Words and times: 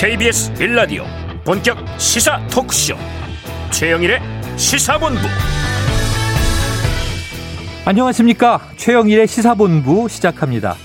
KBS 0.00 0.54
빌라디오 0.54 1.02
본격 1.44 1.76
시사 1.98 2.40
토크쇼 2.46 2.94
최영일의 3.72 4.20
시사본부 4.56 5.18
안녕하십니까 7.84 8.60
최영일의 8.76 9.26
시사본부 9.26 10.08
시작합니다. 10.08 10.76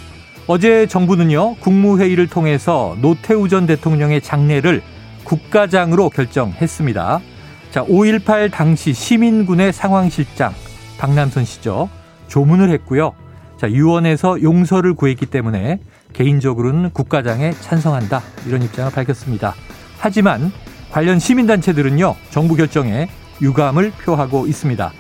어제 0.48 0.88
정부는요 0.88 1.58
국무회의를 1.58 2.26
통해서 2.26 2.98
노태우 3.02 3.48
전 3.48 3.68
대통령의 3.68 4.20
장례를 4.20 4.82
국가장으로 5.26 6.10
결정했습니다. 6.10 7.22
자, 7.70 7.86
5.18 7.86 8.50
당시 8.50 8.94
시민군의 8.94 9.74
상황실장 9.74 10.56
박남선 10.98 11.46
씨죠. 11.46 11.88
조문을 12.30 12.72
했고요. 12.72 13.14
자, 13.58 13.70
유언에서 13.70 14.42
용서를 14.42 14.96
구했기 14.96 15.28
때문에 15.28 15.80
개인적으로는 16.14 16.92
국가장에 16.92 17.52
찬성한다. 17.52 18.22
이런 18.48 18.62
입장을 18.62 18.92
밝혔습니다. 18.92 19.56
하지만 19.98 20.52
관련 20.92 21.20
시민단체들은요, 21.20 22.16
정부 22.30 22.56
결정에 22.56 23.10
유감을 23.42 23.92
표하고 24.04 24.48
있습니다. 24.48 24.92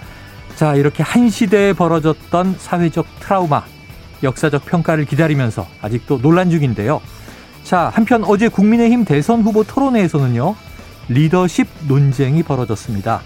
자, 0.55 0.76
이렇게 0.76 1.03
한 1.03 1.30
시대에 1.30 1.73
벌어졌던 1.73 2.55
사회적 2.58 3.05
트라우마, 3.20 3.63
역사적 4.23 4.66
평가를 4.66 5.05
기다리면서 5.05 5.67
아직도 5.81 6.22
논란 6.22 6.49
중인데요. 6.49 7.02
자, 7.64 7.91
한편 7.94 8.23
어제 8.23 8.50
국민의힘 8.50 9.05
대선 9.05 9.41
후보 9.41 9.64
토론회에서는요, 9.64 10.55
리더십 11.09 11.67
논쟁이 11.88 12.44
벌어졌습니다. 12.44 13.22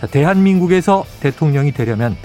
자, 0.00 0.06
대한민국에서 0.06 1.04
대통령이 1.20 1.72
되려면 1.72 2.16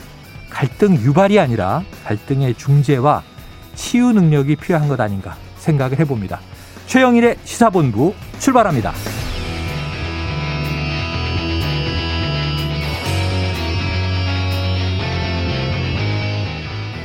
갈등 0.50 0.96
유발이 0.96 1.40
아니라 1.40 1.84
갈등의 2.06 2.54
중재와 2.56 3.24
치유 3.76 4.12
능력이 4.12 4.56
필요한 4.56 4.88
것 4.88 5.00
아닌가 5.00 5.36
생각을 5.58 6.00
해봅니다. 6.00 6.40
최영일의 6.88 7.38
시사본부 7.44 8.14
출발합니다. 8.40 8.94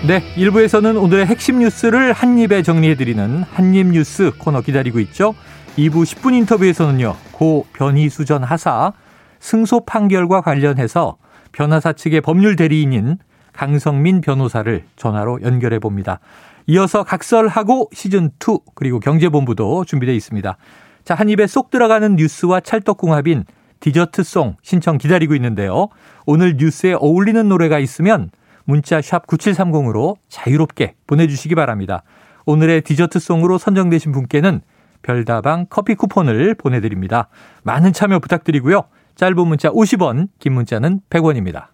네, 0.07 0.23
1부에서는 0.37 1.03
오늘의 1.03 1.27
핵심 1.27 1.59
뉴스를 1.59 2.13
한입에 2.13 2.63
정리해드리는 2.63 3.43
한입 3.43 3.89
뉴스 3.89 4.33
코너 4.39 4.63
기다리고 4.63 5.01
있죠. 5.01 5.35
2부 5.77 6.05
10분 6.05 6.35
인터뷰에서는요, 6.35 7.15
고 7.33 7.67
변희수 7.75 8.25
전 8.25 8.43
하사 8.43 8.93
승소 9.41 9.85
판결과 9.85 10.41
관련해서 10.41 11.19
변호사 11.53 11.93
측의 11.93 12.21
법률 12.23 12.57
대리인인 12.57 13.19
강성민 13.53 14.21
변호사를 14.21 14.85
전화로 14.97 15.43
연결해 15.43 15.79
봅니다. 15.79 16.21
이어서 16.69 17.03
각설하고 17.03 17.89
시즌2 17.95 18.63
그리고 18.75 19.01
경제본부도 19.01 19.87
준비되어 19.87 20.15
있습니다. 20.15 20.57
자, 21.03 21.15
한 21.15 21.31
입에 21.31 21.47
쏙 21.47 21.71
들어가는 21.71 22.17
뉴스와 22.17 22.61
찰떡궁합인 22.61 23.45
디저트송 23.81 24.57
신청 24.61 24.99
기다리고 24.99 25.35
있는데요. 25.35 25.89
오늘 26.27 26.57
뉴스에 26.59 26.93
어울리는 26.93 27.49
노래가 27.49 27.79
있으면 27.79 28.31
문자 28.65 29.01
샵 29.01 29.27
9730으로 29.27 30.17
자유롭게 30.29 30.97
보내주시기 31.07 31.55
바랍니다. 31.55 32.03
오늘의 32.45 32.83
디저트송으로 32.83 33.57
선정되신 33.57 34.13
분께는 34.13 34.61
별다방 35.01 35.67
커피 35.71 35.95
쿠폰을 35.95 36.55
보내드립니다. 36.55 37.29
많은 37.63 37.95
참여 37.95 38.19
부탁드리고요. 38.19 38.83
짧은 39.15 39.47
문자 39.47 39.71
50원, 39.71 40.29
긴 40.39 40.53
문자는 40.53 41.01
100원입니다. 41.09 41.69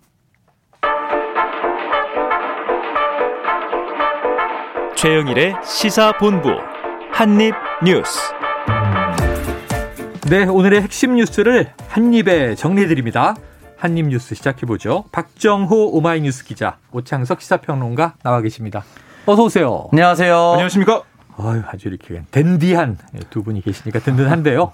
최영일의 5.04 5.56
시사본부 5.62 6.48
한입뉴스 7.12 8.20
네, 10.30 10.46
오늘의 10.46 10.80
핵심 10.80 11.16
뉴스를 11.16 11.74
한입에 11.88 12.54
정리해드립니다. 12.54 13.36
한입뉴스 13.76 14.34
시작해보죠. 14.34 15.04
박정호 15.12 15.90
오마이뉴스 15.90 16.44
기자, 16.46 16.78
오창석 16.90 17.42
시사평론가 17.42 18.14
나와 18.22 18.40
계십니다. 18.40 18.82
어서 19.26 19.42
오세요. 19.42 19.88
안녕하세요. 19.92 20.52
안녕하십니까? 20.52 21.02
아유, 21.36 21.62
아주 21.66 21.88
이렇게 21.88 22.22
댄디한 22.30 22.96
두 23.28 23.42
분이 23.42 23.60
계시니까 23.60 23.98
든든한데요. 23.98 24.72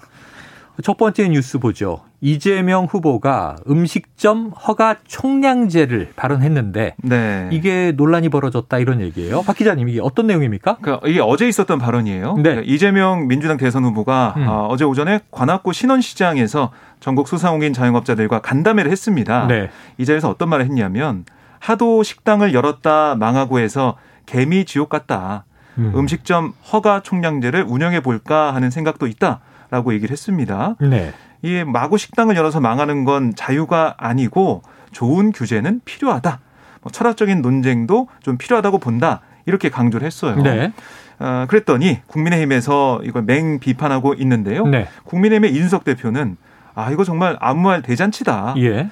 첫 0.83 0.97
번째 0.97 1.27
뉴스 1.29 1.59
보죠. 1.59 2.01
이재명 2.21 2.85
후보가 2.85 3.57
음식점 3.67 4.49
허가 4.49 4.95
총량제를 5.07 6.13
발언했는데 6.15 6.95
네. 7.03 7.49
이게 7.51 7.91
논란이 7.95 8.29
벌어졌다 8.29 8.77
이런 8.77 9.01
얘기예요. 9.01 9.41
박 9.41 9.57
기자님 9.57 9.89
이게 9.89 9.99
어떤 10.01 10.27
내용입니까? 10.27 10.77
그러니까 10.81 11.07
이게 11.07 11.19
어제 11.19 11.47
있었던 11.47 11.79
발언이에요. 11.79 12.35
네. 12.35 12.43
그러니까 12.43 12.63
이재명 12.65 13.27
민주당 13.27 13.57
대선 13.57 13.83
후보가 13.85 14.33
음. 14.37 14.45
어, 14.47 14.75
제 14.77 14.85
오전에 14.85 15.21
관악구 15.31 15.73
신원시장에서 15.73 16.71
전국 16.99 17.27
소상공인 17.27 17.73
자영업자들과 17.73 18.41
간담회를 18.41 18.91
했습니다. 18.91 19.47
네. 19.47 19.69
이 19.97 20.05
자리에서 20.05 20.29
어떤 20.29 20.49
말을 20.49 20.65
했냐면 20.65 21.25
하도 21.59 22.03
식당을 22.03 22.53
열었다 22.53 23.15
망하고 23.15 23.59
해서 23.59 23.97
개미 24.25 24.65
지옥 24.65 24.89
같다. 24.89 25.45
음. 25.77 26.07
식점 26.07 26.53
허가 26.71 27.01
총량제를 27.01 27.65
운영해 27.67 28.01
볼까 28.01 28.53
하는 28.53 28.69
생각도 28.69 29.07
있다 29.07 29.39
라고 29.71 29.93
얘기를 29.93 30.11
했습니다. 30.11 30.75
네. 30.79 31.13
이 31.41 31.63
마구 31.65 31.97
식당을 31.97 32.35
열어서 32.35 32.59
망하는 32.59 33.03
건 33.05 33.33
자유가 33.35 33.95
아니고 33.97 34.61
좋은 34.91 35.31
규제는 35.31 35.81
필요하다. 35.85 36.39
뭐 36.81 36.91
철학적인 36.91 37.41
논쟁도 37.41 38.07
좀 38.21 38.37
필요하다고 38.37 38.77
본다. 38.77 39.21
이렇게 39.45 39.69
강조를 39.69 40.05
했어요. 40.05 40.35
네. 40.35 40.71
어, 41.19 41.45
그랬더니 41.47 42.01
국민의힘에서 42.07 43.01
이걸 43.03 43.23
맹 43.23 43.59
비판하고 43.59 44.13
있는데요. 44.15 44.67
네. 44.67 44.87
국민의힘의 45.05 45.55
인석 45.55 45.83
대표는 45.83 46.37
아 46.75 46.91
이거 46.91 47.03
정말 47.03 47.37
아무 47.39 47.61
말 47.61 47.81
대잔치다. 47.81 48.55
예. 48.57 48.89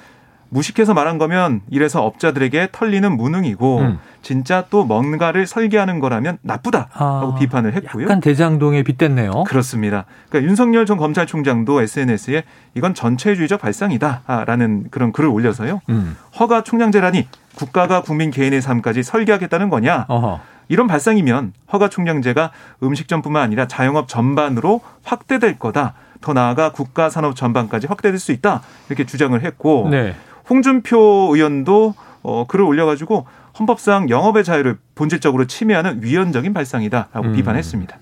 무식해서 0.50 0.94
말한 0.94 1.18
거면 1.18 1.62
이래서 1.70 2.04
업자들에게 2.04 2.68
털리는 2.72 3.16
무능이고 3.16 3.78
음. 3.78 3.98
진짜 4.20 4.66
또 4.68 4.84
뭔가를 4.84 5.46
설계하는 5.46 6.00
거라면 6.00 6.38
나쁘다라고 6.42 6.92
아, 6.98 7.34
비판을 7.38 7.74
했고요. 7.74 8.04
약간 8.04 8.20
대장동에 8.20 8.82
빗댔네요. 8.82 9.44
그렇습니다. 9.44 10.04
그러니까 10.28 10.48
윤석열 10.50 10.84
전 10.86 10.98
검찰총장도 10.98 11.80
SNS에 11.80 12.44
이건 12.74 12.94
전체주의적 12.94 13.60
발상이다라는 13.60 14.88
그런 14.90 15.12
글을 15.12 15.28
올려서요. 15.30 15.80
음. 15.88 16.16
허가 16.38 16.62
총량제라니 16.62 17.28
국가가 17.54 18.02
국민 18.02 18.30
개인의 18.30 18.60
삶까지 18.60 19.02
설계하겠다는 19.02 19.70
거냐? 19.70 20.06
어허. 20.08 20.40
이런 20.68 20.86
발상이면 20.86 21.52
허가 21.72 21.88
총량제가 21.88 22.52
음식점뿐만 22.82 23.42
아니라 23.42 23.66
자영업 23.66 24.08
전반으로 24.08 24.80
확대될 25.02 25.58
거다. 25.58 25.94
더 26.20 26.32
나아가 26.32 26.70
국가 26.70 27.08
산업 27.08 27.34
전반까지 27.34 27.86
확대될 27.86 28.18
수 28.18 28.32
있다. 28.32 28.62
이렇게 28.88 29.06
주장을 29.06 29.40
했고 29.42 29.88
네. 29.90 30.14
홍준표 30.50 31.30
의원도 31.32 31.94
어, 32.22 32.46
글을 32.46 32.64
올려가지고 32.64 33.26
헌법상 33.58 34.10
영업의 34.10 34.44
자유를 34.44 34.78
본질적으로 34.94 35.46
침해하는 35.46 36.02
위헌적인 36.02 36.52
발상이다라고 36.52 37.28
음. 37.28 37.32
비판했습니다. 37.32 37.98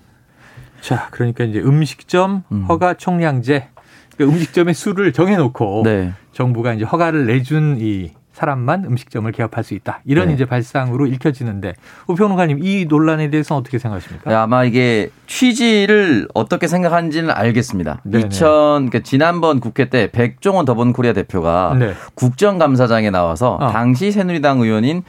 자, 0.81 1.09
그러니까 1.10 1.44
이제 1.44 1.60
음식점 1.60 2.42
음. 2.50 2.64
허가 2.69 2.94
총량제, 2.94 3.69
그러니까 4.16 4.36
음식점의 4.36 4.75
수를 4.75 5.12
정해놓고 5.12 5.82
네. 5.84 6.12
정부가 6.32 6.75
이제 6.75 6.84
허가를 6.84 7.26
내준 7.26 7.76
이 7.81 8.12
사람만 8.38 8.84
음식점을 8.84 9.31
개업할 9.32 9.65
수 9.65 9.75
있다. 9.75 10.00
이런 10.04 10.28
네. 10.28 10.34
이제 10.34 10.44
발상으로 10.44 11.06
읽혀지는데 11.06 11.75
우평론가님 12.06 12.60
이 12.62 12.87
논란에 12.88 13.31
대해서는 13.31 13.59
어떻게 13.59 13.78
생각하십니까? 13.78 14.31
네, 14.31 14.37
아마 14.37 14.62
이게 14.62 15.10
취지를 15.26 16.28
어떻게 16.34 16.69
생각하는지는 16.69 17.32
알겠습니다. 17.32 18.00
네네. 18.04 18.27
2000 18.27 18.48
그러니까 18.48 19.00
지난번 19.00 19.59
국회 19.59 19.88
때 19.91 20.10
백종원 20.12 20.65
더본코리아 20.66 21.15
대표가 21.15 21.75
네. 21.77 21.94
국정감사장에 22.15 23.10
나와서 23.10 23.57
어. 23.60 23.72
당시 23.72 24.12
새누리당 24.12 24.60
의원인 24.60 25.03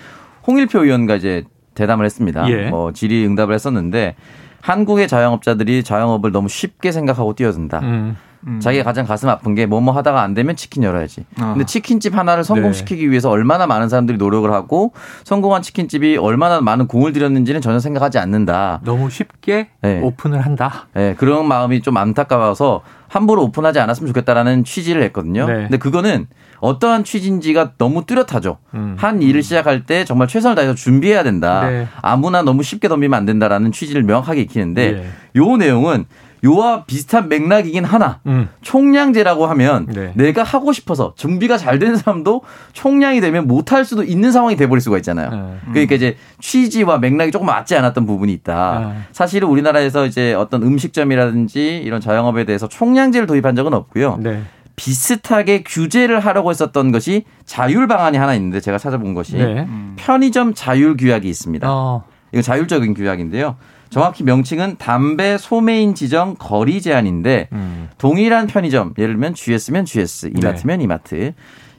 홍일표 0.48 0.84
의원과 0.84 1.18
이제 1.18 1.44
대담을 1.76 2.06
했습니다. 2.06 2.50
예. 2.50 2.70
뭐 2.70 2.94
질의응답을 2.94 3.54
했었는데 3.54 4.16
한국의 4.62 5.08
자영업자들이 5.08 5.84
자영업을 5.84 6.32
너무 6.32 6.50
쉽게 6.50 6.92
생각하고 6.92 7.36
뛰어든다. 7.36 7.80
음. 7.80 8.18
음. 8.48 8.60
자기가 8.60 8.84
가장 8.84 9.06
가슴 9.06 9.30
아픈 9.30 9.56
게 9.56 9.66
뭐뭐 9.66 9.92
하다가 9.92 10.22
안 10.22 10.34
되면 10.34 10.56
치킨 10.56 10.84
열어야지. 10.84 11.26
아. 11.40 11.54
근데 11.54 11.66
치킨집 11.66 12.16
하나를 12.16 12.44
성공시키기 12.44 13.04
네. 13.04 13.10
위해서 13.10 13.30
얼마나 13.30 13.68
많은 13.68 13.90
사람들이 13.90 14.18
노력을 14.18 14.50
하고 14.52 14.94
성공한 15.24 15.62
치킨집이 15.62 16.18
얼마나 16.18 16.62
많은 16.62 16.88
공을 16.88 17.14
들였는지는 17.14 17.62
전혀 17.62 17.80
생각하지 17.80 18.18
않는다. 18.18 18.82
너무 18.84 19.10
쉽게 19.10 19.70
네. 19.82 20.00
오픈을 20.02 20.42
한다. 20.42 20.88
네, 20.94 21.16
그런 21.16 21.48
마음이 21.48 21.82
좀 21.82 21.98
안타까워서 21.98 22.82
함부로 23.08 23.44
오픈하지 23.44 23.80
않았으면 23.80 24.08
좋겠다라는 24.08 24.64
취지를 24.64 25.02
했거든요. 25.04 25.48
네. 25.48 25.54
근데 25.64 25.78
그거는 25.78 26.28
어떠한 26.60 27.04
취지인지가 27.04 27.74
너무 27.78 28.06
뚜렷하죠. 28.06 28.58
음. 28.74 28.96
한 28.98 29.22
일을 29.22 29.42
시작할 29.44 29.86
때 29.86 30.06
정말 30.06 30.28
최선을 30.28 30.56
다해서 30.56 30.76
준비해야 30.76 31.24
된다. 31.24 31.68
네. 31.70 31.88
아무나 32.02 32.42
너무 32.42 32.64
쉽게 32.64 32.88
덤비면 32.88 33.18
안 33.18 33.26
된다라는 33.26 33.72
취지를 33.72 34.04
명확하게 34.04 34.42
익히는데 34.42 34.92
네. 34.92 35.08
요 35.38 35.58
내용은 35.58 36.06
요와 36.44 36.86
비슷한 36.86 37.28
맥락이긴 37.30 37.84
하나 37.84 38.20
음. 38.26 38.50
총량제라고 38.62 39.46
하면 39.48 39.88
네. 39.88 40.12
내가 40.16 40.44
하고 40.44 40.72
싶어서 40.72 41.14
준비가 41.16 41.58
잘된 41.58 41.98
사람도 41.98 42.42
총량이 42.74 43.22
되면 43.22 43.48
못할 43.48 43.86
수도 43.86 44.04
있는 44.04 44.32
상황이 44.32 44.56
돼버릴 44.56 44.82
수가 44.82 44.98
있잖아요. 44.98 45.30
음. 45.32 45.60
그러니까 45.72 45.96
이제 45.96 46.18
취지와 46.40 47.00
맥락이 47.00 47.32
조금 47.32 47.48
맞지 47.48 47.76
않았던 47.76 48.06
부분이 48.06 48.32
있다. 48.34 48.80
음. 48.80 49.06
사실은 49.12 49.48
우리나라에서 49.50 50.06
이제 50.06 50.34
어떤 50.34 50.64
음식점이라든지 50.64 51.78
이런 51.78 52.02
자영업에 52.02 52.46
대해서 52.46 52.68
총량제를 52.68 53.28
도입한 53.28 53.56
적은 53.56 53.74
없고요. 53.74 54.18
네. 54.22 54.44
비슷하게 54.76 55.64
규제를 55.64 56.22
하려고 56.22 56.52
했었던 56.52 56.94
것이 56.94 57.26
자율 57.46 57.86
방안이 57.88 58.18
하나 58.18 58.34
있는데 58.36 58.62
제가 58.62 58.78
찾아본 58.78 59.14
것이 59.14 59.36
네. 59.36 59.68
편의점 59.98 60.54
자율 60.54 60.96
규약이 60.96 61.28
있습니다. 61.28 61.68
어. 61.70 62.04
이거 62.32 62.42
자율적인 62.42 62.94
규약인데요. 62.94 63.58
정확히 63.90 64.24
명칭은 64.24 64.78
담배 64.78 65.38
소매인 65.38 65.96
지정 65.96 66.36
거리 66.36 66.82
제한인데 66.82 67.50
음. 67.52 67.90
동일한 67.98 68.48
편의점 68.48 68.94
예를 68.98 69.16
들면 69.16 69.34
GS면 69.34 69.86
GS, 69.86 70.32
이마트면 70.36 70.78
네. 70.78 70.84
이마트 70.84 71.34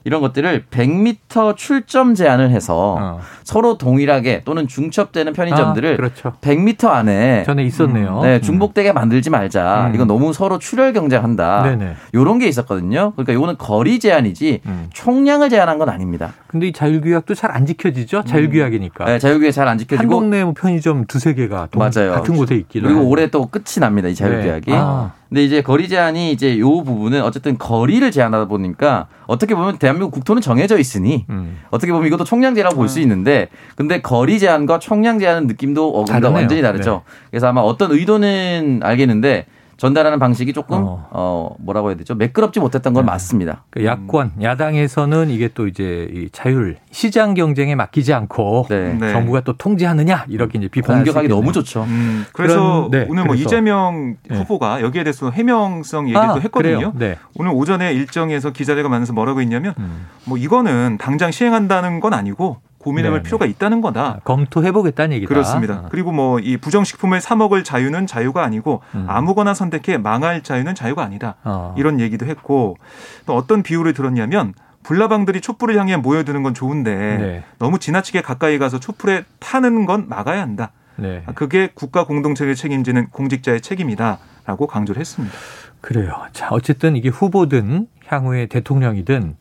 이런 0.04 0.20
것들을 0.20 0.64
100m 0.70 1.56
출점 1.56 2.14
제한을 2.14 2.50
해서 2.50 2.96
어. 2.98 3.20
서로 3.44 3.76
동일하게 3.78 4.42
또는 4.44 4.66
중첩되는 4.66 5.32
편의점들을 5.32 5.92
아, 5.94 5.96
그렇죠. 5.96 6.32
100m 6.40 6.88
안에 6.88 7.42
전에 7.44 7.62
있었네요. 7.64 8.18
음, 8.18 8.22
네, 8.22 8.40
중복되게 8.40 8.92
만들지 8.92 9.30
말자. 9.30 9.88
음. 9.88 9.94
이건 9.94 10.06
너무 10.06 10.32
서로 10.32 10.58
출혈 10.58 10.92
경쟁한다. 10.92 11.62
네네. 11.64 11.94
요런 12.14 12.38
게 12.38 12.48
있었거든요. 12.48 13.12
그러니까 13.12 13.34
요거는 13.34 13.56
거리 13.58 13.98
제한이지 13.98 14.60
음. 14.66 14.86
총량을 14.92 15.50
제한한 15.50 15.78
건 15.78 15.88
아닙니다. 15.88 16.32
근데 16.46 16.68
이 16.68 16.72
자율규약도 16.72 17.34
잘 17.34 17.50
안 17.50 17.66
지켜지죠? 17.66 18.22
자율규약이니까. 18.24 19.04
네, 19.06 19.18
자율규약 19.18 19.52
잘 19.52 19.66
안 19.66 19.76
지켜지고 19.76 20.02
한 20.02 20.08
동네 20.08 20.44
뭐 20.44 20.54
편의점 20.56 21.06
두세 21.06 21.34
개가 21.34 21.68
동, 21.72 21.80
맞아요. 21.80 22.12
같은 22.12 22.36
곳에 22.36 22.54
있기도 22.54 22.86
그리고 22.86 23.02
올해 23.08 23.28
또 23.28 23.46
끝이 23.46 23.80
납니다. 23.80 24.08
이 24.08 24.14
자율규약이. 24.14 24.70
네. 24.70 24.76
아. 24.80 25.12
근데 25.30 25.44
이제 25.44 25.62
거리 25.62 25.88
제한이 25.88 26.32
이제 26.32 26.58
요 26.58 26.82
부분은 26.82 27.22
어쨌든 27.22 27.56
거리를 27.56 28.10
제한하다 28.10 28.46
보니까 28.46 29.06
어떻게 29.28 29.54
보면 29.54 29.78
대한민국 29.78 30.10
국토는 30.10 30.42
정해져 30.42 30.76
있으니 30.76 31.24
음. 31.30 31.60
어떻게 31.70 31.92
보면 31.92 32.08
이것도 32.08 32.24
총량제라고 32.24 32.74
볼수 32.74 32.98
음. 32.98 33.02
있는데 33.02 33.48
근데 33.76 34.00
거리 34.02 34.40
제한과 34.40 34.80
총량 34.80 35.20
제한은 35.20 35.46
느낌도 35.46 36.00
어감과 36.00 36.30
완전히 36.30 36.62
다르죠. 36.62 37.02
네. 37.06 37.12
그래서 37.30 37.46
아마 37.46 37.60
어떤 37.60 37.92
의도는 37.92 38.80
알겠는데 38.82 39.46
전달하는 39.80 40.18
방식이 40.18 40.52
조금 40.52 40.76
어. 40.76 41.08
어, 41.10 41.54
뭐라고 41.58 41.88
해야 41.88 41.96
되죠? 41.96 42.14
매끄럽지 42.14 42.60
못했던 42.60 42.92
건 42.92 43.06
네. 43.06 43.12
맞습니다. 43.12 43.64
그 43.70 43.82
야권 43.82 44.32
야당에서는 44.42 45.30
이게 45.30 45.48
또 45.54 45.66
이제 45.66 46.06
이 46.12 46.28
자율 46.32 46.76
시장 46.90 47.32
경쟁에 47.32 47.74
맡기지 47.74 48.12
않고 48.12 48.66
네. 48.68 48.92
네. 48.92 49.10
정부가 49.10 49.40
또 49.40 49.54
통제하느냐 49.54 50.26
이렇게 50.28 50.58
이제 50.58 50.68
비판 50.68 50.96
공격하기 50.96 51.28
너무 51.28 51.50
좋죠. 51.52 51.84
음, 51.84 52.26
그래서 52.34 52.88
그런, 52.88 52.90
네, 52.90 53.06
오늘 53.08 53.24
뭐 53.24 53.34
그래서. 53.34 53.42
이재명 53.42 54.16
네. 54.28 54.36
후보가 54.36 54.82
여기에 54.82 55.04
대해서 55.04 55.30
해명성 55.30 56.08
얘기도 56.08 56.20
아, 56.20 56.38
했거든요. 56.38 56.92
네. 56.94 57.16
오늘 57.38 57.52
오전에 57.54 57.94
일정에서 57.94 58.50
기자들과 58.50 58.90
만나서 58.90 59.14
뭐라고 59.14 59.40
했냐면 59.40 59.72
음. 59.78 60.08
뭐 60.26 60.36
이거는 60.36 60.98
당장 61.00 61.30
시행한다는 61.30 62.00
건 62.00 62.12
아니고 62.12 62.58
고민해볼 62.80 63.22
필요가 63.22 63.46
있다는 63.46 63.80
거다. 63.80 64.02
아, 64.02 64.18
검토해보겠다는 64.24 65.14
얘기다. 65.16 65.28
그렇습니다. 65.28 65.74
아. 65.74 65.88
그리고 65.90 66.12
뭐 66.12 66.40
이 66.42 66.56
부정식품을 66.56 67.20
사 67.20 67.36
먹을 67.36 67.64
자유는 67.64 68.06
자유가 68.06 68.42
아니고 68.42 68.82
음. 68.94 69.04
아무거나 69.08 69.52
선택해 69.54 69.98
망할 69.98 70.42
자유는 70.42 70.74
자유가 70.74 71.02
아니다. 71.02 71.36
어. 71.44 71.74
이런 71.76 72.00
얘기도 72.00 72.26
했고 72.26 72.76
또 73.26 73.36
어떤 73.36 73.62
비유를 73.62 73.92
들었냐면 73.92 74.54
불나방들이 74.82 75.40
촛불을 75.40 75.78
향해 75.78 75.96
모여드는 75.96 76.42
건 76.42 76.54
좋은데 76.54 76.94
네. 76.94 77.44
너무 77.58 77.78
지나치게 77.78 78.22
가까이 78.22 78.58
가서 78.58 78.80
촛불에 78.80 79.24
타는 79.38 79.84
건 79.86 80.08
막아야 80.08 80.40
한다. 80.40 80.72
네. 80.96 81.22
그게 81.34 81.70
국가 81.74 82.04
공동체를 82.04 82.54
책임지는 82.54 83.10
공직자의 83.10 83.60
책임이다라고 83.60 84.66
강조를 84.66 85.00
했습니다. 85.00 85.34
그래요. 85.80 86.12
자, 86.32 86.48
어쨌든 86.50 86.96
이게 86.96 87.08
후보든 87.08 87.86
향후의 88.06 88.48
대통령이든 88.48 89.36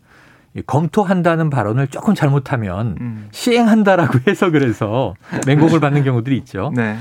검토한다는 0.65 1.49
발언을 1.49 1.87
조금 1.87 2.15
잘못하면 2.15 2.95
음. 2.99 3.27
시행한다라고 3.31 4.19
해석을 4.27 4.67
해서 4.67 5.13
맹공을 5.45 5.79
받는 5.79 6.03
경우들이 6.03 6.37
있죠. 6.37 6.71
네. 6.75 6.97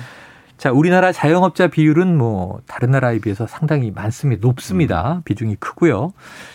자, 0.58 0.72
우리나라 0.72 1.12
자영업자 1.12 1.68
비율은 1.68 2.18
뭐 2.18 2.60
다른 2.66 2.90
나라에 2.90 3.20
비해서 3.20 3.46
상당히 3.46 3.92
많습니다. 3.92 4.40
높습니다. 4.46 5.14
음. 5.18 5.22
비중이 5.24 5.56
크고요. 5.56 6.12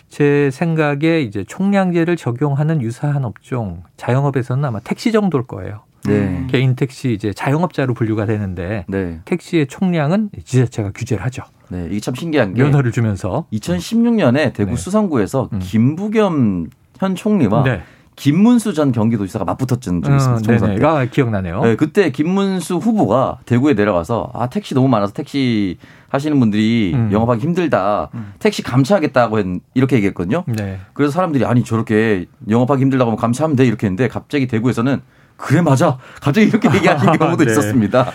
제 0.10 0.50
생각에 0.52 1.22
이제 1.22 1.46
총량제를 1.46 2.18
적용하는 2.18 2.82
유사한 2.82 3.24
업종 3.24 3.84
자영업에서는 3.96 4.64
아마 4.66 4.80
택시 4.80 5.14
정도일 5.14 5.46
거예요. 5.46 5.82
네. 6.06 6.46
개인 6.50 6.76
택시 6.76 7.14
이제 7.14 7.32
자영업자로 7.32 7.94
분류가 7.94 8.26
되는데 8.26 8.84
네. 8.90 9.22
택시의 9.24 9.68
총량은 9.68 10.32
지자체가 10.44 10.92
규제를 10.94 11.24
하죠. 11.26 11.44
네, 11.70 11.88
이게 11.90 12.00
참 12.02 12.14
신기한 12.14 12.54
게 12.54 12.62
면허를 12.62 12.92
주면서 12.92 13.48
2016년에 13.54 14.54
대구 14.54 14.72
네. 14.72 14.76
수성구에서 14.76 15.50
음. 15.54 15.60
김부겸 15.60 16.68
현 17.04 17.16
총리와 17.16 17.64
네. 17.64 17.82
김문수 18.16 18.74
전 18.74 18.92
경기도지사가 18.92 19.44
맞붙었던 19.44 20.04
적이 20.04 20.16
있습니다. 20.16 20.42
총선 20.44 20.76
때. 20.76 20.86
아, 20.86 21.06
기억나네요. 21.06 21.62
네, 21.64 21.76
그때 21.76 22.12
김문수 22.12 22.76
후보가 22.78 23.40
대구에 23.46 23.74
내려가서 23.74 24.30
아 24.36 24.48
택시 24.48 24.76
너무 24.76 24.88
많아서 24.88 25.14
택시 25.14 25.78
하시는 26.10 26.40
분들이 26.40 26.92
음. 26.94 27.10
영업하기 27.12 27.42
힘들다. 27.42 28.10
음. 28.14 28.34
택시 28.38 28.62
감차하겠다고 28.62 29.40
했, 29.40 29.46
이렇게 29.74 29.96
얘기했거든요. 29.96 30.44
네. 30.48 30.80
그래서 30.94 31.12
사람들이 31.12 31.44
아니 31.46 31.64
저렇게 31.64 32.28
영업하기 32.48 32.82
힘들다고 32.84 33.10
하면 33.12 33.20
감차하면 33.20 33.56
돼 33.58 33.66
이렇게 33.66 33.88
했는데 33.88 34.08
갑자기 34.08 34.48
대구에서는 34.48 35.02
그래 35.36 35.62
맞아. 35.62 35.98
갑자기 36.22 36.48
이렇게 36.48 36.70
얘기하시는 36.74 37.14
경우도 37.18 37.44
네. 37.46 37.52
있었습니다. 37.52 38.12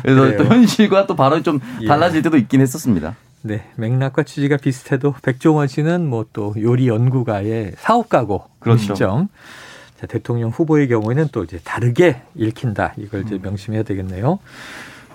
그래서 0.00 0.20
그래요. 0.22 0.36
또 0.38 0.44
현실과 0.46 1.06
또 1.06 1.14
발언이 1.14 1.42
좀 1.42 1.60
예. 1.82 1.86
달라질 1.86 2.22
때도 2.22 2.38
있긴 2.38 2.62
했었습니다. 2.62 3.14
네, 3.42 3.64
맥락과 3.76 4.22
취지가 4.22 4.56
비슷해도 4.58 5.14
백종원 5.22 5.66
씨는 5.68 6.06
뭐 6.06 6.24
또 6.32 6.54
요리 6.58 6.88
연구가의 6.88 7.72
사업가고 7.76 8.44
그렇죠. 8.60 8.94
정 8.94 9.28
자, 10.00 10.06
대통령 10.06 10.50
후보의 10.50 10.88
경우에는 10.88 11.28
또 11.32 11.44
이제 11.44 11.60
다르게 11.62 12.22
읽힌다. 12.34 12.94
이걸 12.96 13.22
이제 13.22 13.36
음. 13.36 13.42
명심해야 13.42 13.82
되겠네요. 13.84 14.38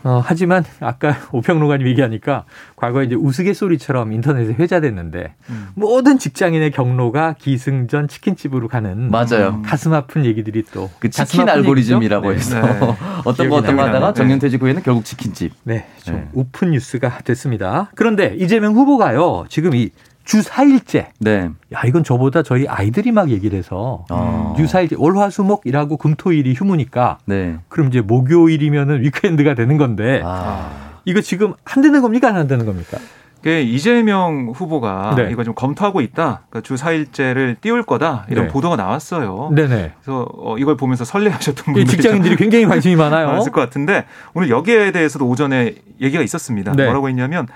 어, 0.08 0.22
하지만 0.26 0.64
아까 0.80 1.18
오 1.34 1.37
평론가님 1.37 1.86
얘기하니까 1.88 2.46
과거에 2.78 3.06
이제 3.06 3.16
우스갯소리처럼 3.16 4.14
인터넷에 4.14 4.54
회자됐는데 4.54 5.34
음. 5.50 5.68
모든 5.76 6.18
직장인의 6.18 6.72
경로가 6.72 7.36
기승전 7.38 8.08
치킨집으로 8.08 8.70
가는 8.70 9.12
맞아요. 9.12 9.62
가슴 9.66 9.94
아픈 9.94 10.24
얘기들이 10.24 10.64
또 10.72 10.90
그 11.00 11.10
치킨 11.10 11.50
알고리즘이라고 11.50 12.32
얘기죠? 12.34 12.56
해서 12.58 12.68
네. 12.68 12.80
어떤 13.26 13.50
거 13.50 13.56
어떤 13.58 13.76
거 13.76 13.84
하다가 13.84 14.14
정년퇴직 14.14 14.62
후에는 14.62 14.82
결국 14.84 15.04
치킨집. 15.04 15.52
네, 15.64 15.86
좀 16.04 16.16
네. 16.16 16.30
웃픈 16.34 16.72
뉴스가 16.72 17.20
됐습니다. 17.26 17.92
그런데 17.96 18.34
이재명 18.40 18.74
후보가요 18.76 19.46
지금 19.50 19.76
이 19.76 19.90
주 20.28 20.42
4일제. 20.42 21.06
네. 21.22 21.50
야, 21.74 21.82
이건 21.86 22.04
저보다 22.04 22.44
저희 22.44 22.68
아이들이 22.68 23.14
막 23.14 23.30
얘기를 23.30 23.58
해서 23.58 24.04
아. 24.10 24.54
주 24.58 24.66
4일제 24.66 25.00
월화수목이라고 25.00 25.96
금토일이 25.96 26.54
휴무니까 26.54 27.20
네. 27.24 27.60
그럼 27.70 27.88
이제 27.88 28.02
목요일이면은 28.02 29.04
weekend가 29.04 29.54
되는 29.54 29.78
건데 29.78 30.22
아. 30.26 31.00
이거 31.06 31.22
지금 31.22 31.54
안 31.64 31.82
되는 31.82 32.02
겁니까 32.02 32.28
안 32.28 32.46
되는 32.46 32.66
겁니까? 32.66 32.98
그 33.42 33.50
이재명 33.52 34.52
후보가 34.54 35.14
네. 35.16 35.30
이거 35.32 35.46
좀 35.46 35.56
검토하고 35.56 36.02
있다. 36.02 36.42
그러니까 36.50 36.62
주 36.62 36.76
4일째를 36.76 37.62
띄울 37.62 37.84
거다. 37.84 38.26
이런 38.30 38.48
네. 38.48 38.52
보도가 38.52 38.76
나왔어요. 38.76 39.52
네네. 39.56 39.94
그래서 40.02 40.28
어, 40.34 40.58
이걸 40.58 40.76
보면서 40.76 41.06
설레하셨던 41.06 41.74
분들이 41.74 41.86
직장인들이 41.86 42.36
굉장히 42.36 42.66
관심이 42.66 42.98
많아요. 42.98 43.28
많았을 43.28 43.54
것 43.54 43.62
같은데 43.62 44.04
오늘 44.34 44.50
여기에 44.50 44.92
대해서도 44.92 45.26
오전에 45.26 45.76
얘기가 46.02 46.22
있었습니다. 46.22 46.74
네. 46.74 46.84
뭐라고 46.84 47.08
했냐면 47.08 47.48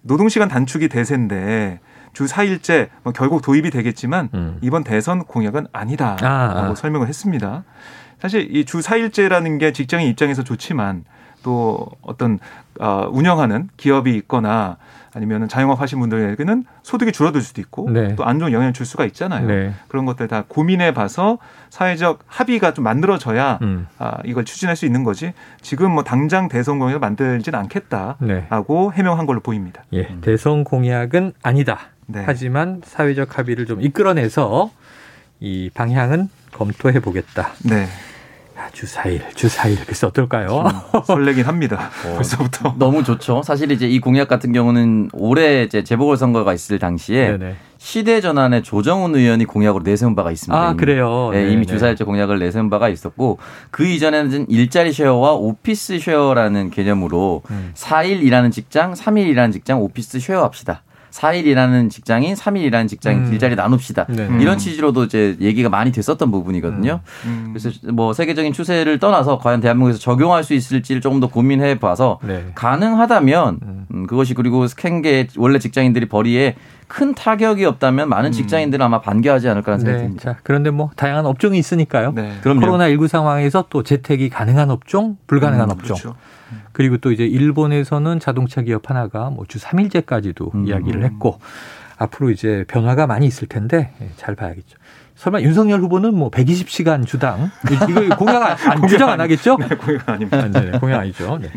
노동시간 0.00 0.48
단축이 0.48 0.88
대세인데 0.88 1.80
주 2.14 2.24
4일째 2.26 2.88
뭐 3.02 3.12
결국 3.12 3.42
도입이 3.42 3.70
되겠지만 3.70 4.30
음. 4.34 4.58
이번 4.62 4.84
대선 4.84 5.24
공약은 5.24 5.66
아니다라고 5.72 6.26
아, 6.26 6.70
아. 6.70 6.74
설명을 6.74 7.08
했습니다. 7.08 7.64
사실 8.20 8.48
이 8.56 8.64
주 8.64 8.78
4일째라는 8.78 9.58
게 9.60 9.72
직장인 9.72 10.08
입장에서 10.08 10.42
좋지만 10.42 11.04
또 11.42 11.86
어떤 12.00 12.38
어, 12.80 13.06
운영하는 13.10 13.68
기업이 13.76 14.14
있거나 14.16 14.78
아니면 15.16 15.46
자영업 15.46 15.80
하신 15.80 16.00
분들에게는 16.00 16.64
소득이 16.82 17.12
줄어들 17.12 17.40
수도 17.40 17.60
있고 17.60 17.88
네. 17.90 18.16
또안 18.16 18.40
좋은 18.40 18.50
영향을 18.52 18.72
줄 18.72 18.84
수가 18.84 19.04
있잖아요. 19.04 19.46
네. 19.46 19.72
그런 19.86 20.06
것들 20.06 20.26
다 20.26 20.42
고민해 20.48 20.92
봐서 20.92 21.38
사회적 21.70 22.20
합의가 22.26 22.74
좀 22.74 22.82
만들어져야 22.82 23.60
음. 23.62 23.86
아, 23.98 24.16
이걸 24.24 24.44
추진할 24.44 24.74
수 24.74 24.86
있는 24.86 25.04
거지. 25.04 25.32
지금 25.60 25.92
뭐 25.92 26.02
당장 26.02 26.48
대선 26.48 26.80
공약을 26.80 26.98
만들지는 26.98 27.56
않겠다라고 27.60 28.90
네. 28.90 28.96
해명한 28.96 29.26
걸로 29.26 29.38
보입니다. 29.40 29.84
예, 29.92 30.08
대선 30.20 30.64
공약은 30.64 31.34
아니다. 31.44 31.78
네. 32.06 32.22
하지만 32.26 32.82
사회적 32.84 33.38
합의를 33.38 33.66
좀 33.66 33.80
이끌어내서 33.80 34.70
이 35.40 35.70
방향은 35.74 36.28
검토해 36.52 37.00
보겠다. 37.00 37.52
네. 37.64 37.86
주사일, 38.72 39.22
주사일. 39.34 39.78
그래서 39.84 40.06
어떨까요? 40.08 40.64
설레긴 41.06 41.44
합니다. 41.44 41.90
어, 42.06 42.14
벌써부터. 42.14 42.74
너무 42.78 43.04
좋죠. 43.04 43.42
사실 43.42 43.70
이제 43.70 43.86
이 43.86 44.00
공약 44.00 44.28
같은 44.28 44.52
경우는 44.52 45.10
올해 45.12 45.64
이제 45.64 45.84
재보궐 45.84 46.16
선거가 46.16 46.54
있을 46.54 46.78
당시에 46.78 47.32
네네. 47.36 47.56
시대 47.78 48.20
전환의 48.20 48.62
조정훈 48.62 49.14
의원이 49.14 49.44
공약으로 49.44 49.84
내세운 49.84 50.14
바가 50.14 50.30
있습니다. 50.30 50.58
아, 50.58 50.70
이미. 50.70 50.76
그래요? 50.78 51.30
네, 51.32 51.52
이미 51.52 51.66
주사일제 51.66 52.04
공약을 52.04 52.38
내세운 52.38 52.70
바가 52.70 52.88
있었고 52.88 53.38
그 53.70 53.86
이전에는 53.86 54.48
일자리 54.48 54.92
share와 54.92 55.34
office 55.34 55.98
share라는 55.98 56.70
개념으로 56.70 57.42
음. 57.50 57.72
4일 57.74 58.22
일하는 58.22 58.50
직장, 58.50 58.94
3일 58.94 59.26
일하는 59.26 59.52
직장, 59.52 59.82
office 59.82 60.20
share 60.20 60.42
합시다. 60.42 60.82
4일 61.14 61.46
일하는 61.46 61.88
직장인, 61.90 62.34
3일 62.34 62.62
일하는 62.62 62.88
직장인 62.88 63.26
음. 63.26 63.30
일자리 63.30 63.54
나눕시다. 63.54 64.06
네. 64.08 64.28
이런 64.40 64.58
취지로도 64.58 65.04
이제 65.04 65.36
얘기가 65.40 65.68
많이 65.68 65.92
됐었던 65.92 66.28
부분이거든요. 66.30 67.00
음. 67.24 67.28
음. 67.28 67.52
그래서 67.52 67.70
뭐 67.92 68.12
세계적인 68.12 68.52
추세를 68.52 68.98
떠나서 68.98 69.38
과연 69.38 69.60
대한민국에서 69.60 70.00
적용할 70.00 70.42
수 70.42 70.54
있을지를 70.54 71.00
조금 71.00 71.20
더 71.20 71.28
고민해 71.28 71.78
봐서 71.78 72.18
네. 72.22 72.46
가능하다면 72.56 73.58
음. 73.62 73.86
음, 73.94 74.06
그것이 74.08 74.34
그리고 74.34 74.66
스캔계 74.66 75.28
원래 75.36 75.60
직장인들이 75.60 76.08
벌이에 76.08 76.56
큰 76.94 77.12
타격이 77.12 77.64
없다면 77.64 78.08
많은 78.08 78.30
음. 78.30 78.32
직장인들은 78.32 78.86
아마 78.86 79.00
반겨하지 79.00 79.48
않을까라는 79.48 79.80
생각이 79.84 80.00
네. 80.00 80.06
듭니다. 80.06 80.32
자, 80.32 80.38
그런데 80.44 80.70
뭐 80.70 80.90
다양한 80.94 81.26
업종이 81.26 81.58
있으니까요. 81.58 82.12
네. 82.12 82.34
코로나 82.44 82.88
19 82.88 83.08
상황에서 83.08 83.64
또 83.68 83.82
재택이 83.82 84.28
가능한 84.28 84.70
업종, 84.70 85.16
불가능한 85.26 85.70
음, 85.70 85.72
업종. 85.72 85.96
그렇죠. 85.96 86.14
그리고 86.70 86.98
또 86.98 87.10
이제 87.10 87.24
일본에서는 87.26 88.20
자동차 88.20 88.62
기업 88.62 88.90
하나가 88.90 89.28
뭐 89.30 89.44
주 89.48 89.58
3일제까지도 89.58 90.54
음. 90.54 90.68
이야기를 90.68 91.02
했고 91.02 91.40
앞으로 91.98 92.30
이제 92.30 92.64
변화가 92.68 93.08
많이 93.08 93.26
있을 93.26 93.48
텐데 93.48 93.92
예, 94.00 94.10
잘 94.16 94.36
봐야겠죠. 94.36 94.78
설마 95.16 95.40
윤석열 95.40 95.80
후보는 95.80 96.14
뭐 96.14 96.30
120시간 96.30 97.06
주당 97.08 97.50
이거 97.72 98.16
공약 98.16 98.68
안, 98.68 98.82
안 98.82 98.88
주장 98.88 99.10
안 99.10 99.20
하겠죠? 99.20 99.56
네, 99.60 99.66
공약 99.74 100.08
아닙니다. 100.08 100.38
아, 100.38 100.48
네, 100.48 100.78
공약 100.78 101.00
아니죠. 101.00 101.38
네. 101.42 101.48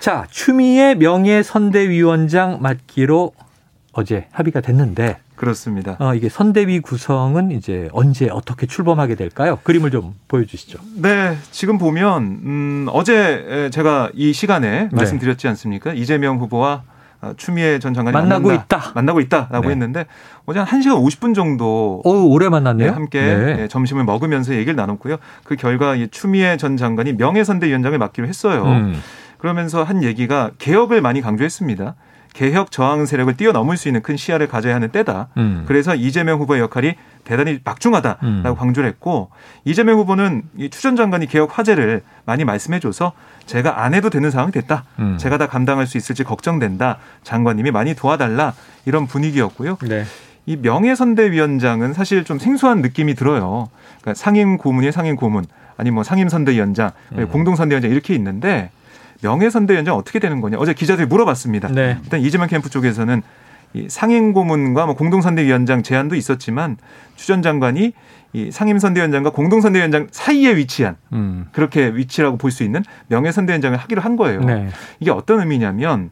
자, 0.00 0.26
추미애 0.28 0.96
명예선대위원장 0.96 2.58
맡기로 2.60 3.32
어제 3.96 4.26
합의가 4.30 4.60
됐는데 4.60 5.16
그렇습니다. 5.36 5.96
어, 5.98 6.14
이게 6.14 6.28
선대위 6.28 6.80
구성은 6.80 7.50
이제 7.50 7.88
언제 7.92 8.28
어떻게 8.30 8.66
출범하게 8.66 9.14
될까요? 9.14 9.58
그림을 9.62 9.90
좀 9.90 10.14
보여주시죠. 10.28 10.78
네, 10.96 11.36
지금 11.50 11.78
보면 11.78 12.22
음, 12.22 12.86
어제 12.90 13.70
제가 13.72 14.10
이 14.14 14.32
시간에 14.34 14.84
네. 14.84 14.88
말씀드렸지 14.92 15.48
않습니까? 15.48 15.94
이재명 15.94 16.38
후보와 16.38 16.82
추미애 17.38 17.78
전 17.78 17.94
장관이 17.94 18.12
만나고 18.12 18.48
만난다. 18.48 18.76
있다. 18.76 18.92
만나고 18.94 19.20
있다라고 19.20 19.66
네. 19.66 19.70
했는데 19.70 20.06
어제 20.44 20.58
한 20.60 20.66
1시간 20.80 21.02
50분 21.02 21.34
정도 21.34 22.02
어, 22.04 22.10
오래 22.10 22.48
만났네요. 22.50 22.88
네, 22.88 22.92
함께 22.92 23.20
네. 23.20 23.62
예, 23.62 23.68
점심을 23.68 24.04
먹으면서 24.04 24.54
얘기를 24.54 24.76
나눴고요. 24.76 25.16
그 25.44 25.56
결과 25.56 25.96
추미애 26.10 26.58
전 26.58 26.76
장관이 26.76 27.14
명예선대위원장을 27.14 27.96
맡기로 27.98 28.28
했어요. 28.28 28.62
음. 28.64 29.00
그러면서 29.38 29.82
한 29.82 30.02
얘기가 30.02 30.50
개혁을 30.58 31.00
많이 31.00 31.20
강조했습니다. 31.20 31.94
개혁 32.36 32.70
저항 32.70 33.06
세력을 33.06 33.34
뛰어넘을 33.38 33.78
수 33.78 33.88
있는 33.88 34.02
큰 34.02 34.18
시야를 34.18 34.46
가져야 34.46 34.74
하는 34.74 34.90
때다. 34.90 35.28
음. 35.38 35.64
그래서 35.66 35.94
이재명 35.94 36.38
후보의 36.38 36.60
역할이 36.60 36.94
대단히 37.24 37.60
막중하다라고 37.64 38.20
음. 38.26 38.54
강조를 38.54 38.86
했고 38.90 39.30
이재명 39.64 39.98
후보는 39.98 40.42
이 40.58 40.68
추전 40.68 40.96
장관이 40.96 41.28
개혁 41.28 41.58
화제를 41.58 42.02
많이 42.26 42.44
말씀해줘서 42.44 43.12
제가 43.46 43.82
안 43.82 43.94
해도 43.94 44.10
되는 44.10 44.30
상황이 44.30 44.52
됐다. 44.52 44.84
음. 44.98 45.16
제가 45.16 45.38
다 45.38 45.46
감당할 45.46 45.86
수 45.86 45.96
있을지 45.96 46.24
걱정된다. 46.24 46.98
장관님이 47.22 47.70
많이 47.70 47.94
도와달라 47.94 48.52
이런 48.84 49.06
분위기였고요. 49.06 49.78
네. 49.88 50.04
이 50.44 50.56
명예선대위원장은 50.56 51.94
사실 51.94 52.22
좀 52.24 52.38
생소한 52.38 52.82
느낌이 52.82 53.14
들어요. 53.14 53.70
그러니까 54.02 54.12
상임 54.12 54.58
고문이 54.58 54.92
상임 54.92 55.16
고문, 55.16 55.46
아니 55.78 55.90
뭐 55.90 56.04
상임 56.04 56.28
선대위원장, 56.28 56.90
음. 57.12 57.28
공동 57.28 57.56
선대위원장 57.56 57.90
이렇게 57.90 58.14
있는데 58.14 58.70
명예선대위원장 59.22 59.94
어떻게 59.94 60.18
되는 60.18 60.40
거냐. 60.40 60.58
어제 60.58 60.74
기자들이 60.74 61.06
물어봤습니다. 61.06 61.68
네. 61.68 61.98
일단 62.02 62.20
이재명 62.20 62.48
캠프 62.48 62.70
쪽에서는 62.70 63.22
이 63.74 63.86
상임 63.88 64.32
고문과 64.32 64.86
뭐 64.86 64.94
공동선대위원장 64.94 65.82
제안도 65.82 66.14
있었지만 66.14 66.76
추 67.16 67.26
전 67.26 67.42
장관이 67.42 67.92
이 68.32 68.50
상임선대위원장과 68.50 69.30
공동선대위원장 69.30 70.08
사이에 70.10 70.56
위치한 70.56 70.96
음. 71.12 71.46
그렇게 71.52 71.86
위치라고 71.88 72.36
볼 72.36 72.50
수 72.50 72.62
있는 72.64 72.82
명예선대위원장을 73.08 73.76
하기로 73.78 74.02
한 74.02 74.16
거예요. 74.16 74.40
네. 74.40 74.68
이게 75.00 75.10
어떤 75.10 75.40
의미냐면 75.40 76.10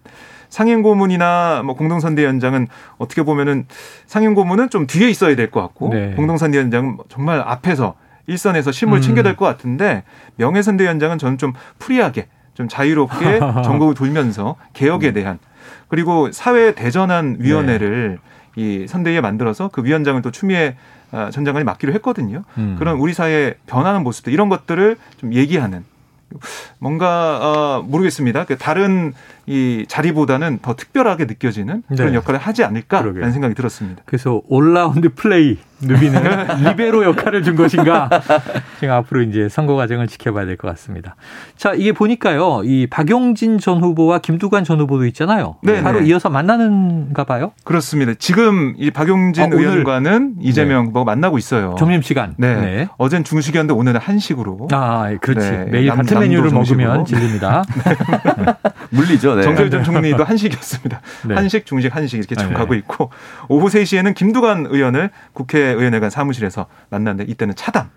상임고문이나 0.48 1.62
뭐 1.64 1.74
공동선대위원장은 1.74 2.68
어떻게 2.96 3.22
보면은 3.22 3.66
상임고문은 4.06 4.70
좀 4.70 4.86
뒤에 4.86 5.08
있어야 5.10 5.36
될 5.36 5.50
것 5.50 5.60
같고 5.62 5.90
네. 5.92 6.14
공동선대위원장은 6.16 6.98
정말 7.08 7.40
앞에서 7.44 7.94
일선에서 8.26 8.72
실무를 8.72 8.98
음. 8.98 9.02
챙겨야 9.02 9.22
될 9.22 9.36
것 9.36 9.44
같은데 9.44 10.04
명예선대위원장은 10.36 11.18
저는 11.18 11.38
좀 11.38 11.52
free하게 11.78 12.28
좀 12.54 12.68
자유롭게 12.68 13.40
전국을 13.64 13.94
돌면서 13.94 14.56
개혁에 14.72 15.08
음. 15.08 15.14
대한 15.14 15.38
그리고 15.88 16.32
사회 16.32 16.74
대전환 16.74 17.36
위원회를 17.38 18.18
네. 18.56 18.62
이 18.62 18.86
선대위에 18.86 19.20
만들어서 19.20 19.68
그 19.68 19.84
위원장을 19.84 20.20
또 20.22 20.30
추미애 20.30 20.76
아, 21.10 21.30
전 21.30 21.44
장관이 21.44 21.64
맡기로 21.64 21.92
했거든요. 21.94 22.42
음. 22.58 22.76
그런 22.78 22.96
우리 22.96 23.12
사회 23.12 23.54
변하는 23.66 24.02
모습들 24.02 24.32
이런 24.32 24.48
것들을 24.48 24.96
좀 25.18 25.32
얘기하는 25.32 25.84
뭔가 26.78 27.38
어, 27.40 27.82
모르겠습니다. 27.82 28.44
그 28.44 28.58
다른 28.58 29.12
이 29.46 29.84
자리보다는 29.88 30.60
더 30.62 30.74
특별하게 30.74 31.24
느껴지는 31.26 31.82
그런 31.88 32.10
네. 32.10 32.14
역할을 32.16 32.40
하지 32.40 32.64
않을까라는 32.64 33.12
그러게요. 33.14 33.32
생각이 33.32 33.54
들었습니다. 33.54 34.02
그래서 34.06 34.40
올라운드 34.48 35.10
플레이 35.14 35.58
누비는 35.80 36.22
리베로 36.64 37.04
역할을 37.04 37.42
준 37.42 37.56
것인가? 37.56 38.08
지금 38.80 38.94
앞으로 38.94 39.22
이제 39.22 39.48
선거 39.50 39.74
과정을 39.74 40.06
지켜봐야 40.06 40.46
될 40.46 40.56
것 40.56 40.68
같습니다. 40.68 41.16
자, 41.56 41.74
이게 41.74 41.92
보니까요. 41.92 42.62
이 42.64 42.86
박용진 42.86 43.58
전 43.58 43.80
후보와 43.82 44.20
김두관 44.20 44.64
전 44.64 44.80
후보도 44.80 45.04
있잖아요. 45.06 45.56
네. 45.62 45.82
바로 45.82 46.00
네. 46.00 46.06
이어서 46.06 46.30
만나는가 46.30 47.24
봐요. 47.24 47.52
그렇습니다. 47.64 48.14
지금 48.18 48.74
이 48.78 48.90
박용진 48.90 49.44
어, 49.52 49.56
의원과는 49.56 50.36
이재명 50.40 50.82
네. 50.84 50.86
후보가 50.88 51.04
만나고 51.04 51.36
있어요. 51.38 51.74
점심 51.78 52.00
시간. 52.02 52.34
네. 52.38 52.54
네. 52.54 52.88
어젠 52.96 53.24
중식이었는데 53.24 53.74
오늘은 53.78 54.00
한식으로. 54.00 54.68
아, 54.72 55.12
그렇지. 55.20 55.50
네. 55.50 55.64
매일 55.70 55.86
남, 55.88 55.98
같은 55.98 56.18
메뉴를 56.20 56.50
먹으면 56.50 57.04
질립니다. 57.04 57.62
물리죠. 58.94 59.34
네. 59.34 59.42
정철 59.42 59.70
전 59.70 59.84
총리도 59.84 60.24
한식이었습니다. 60.24 61.00
네. 61.28 61.34
한식, 61.34 61.66
중식, 61.66 61.94
한식 61.94 62.18
이렇게 62.18 62.34
쭉 62.34 62.48
네. 62.48 62.54
가고 62.54 62.74
있고 62.74 63.10
오후 63.48 63.68
3시에는 63.68 64.14
김두관 64.14 64.66
의원을 64.70 65.10
국회의원회관 65.32 66.10
사무실에서 66.10 66.66
만났는데 66.90 67.30
이때는 67.30 67.54
차담. 67.54 67.90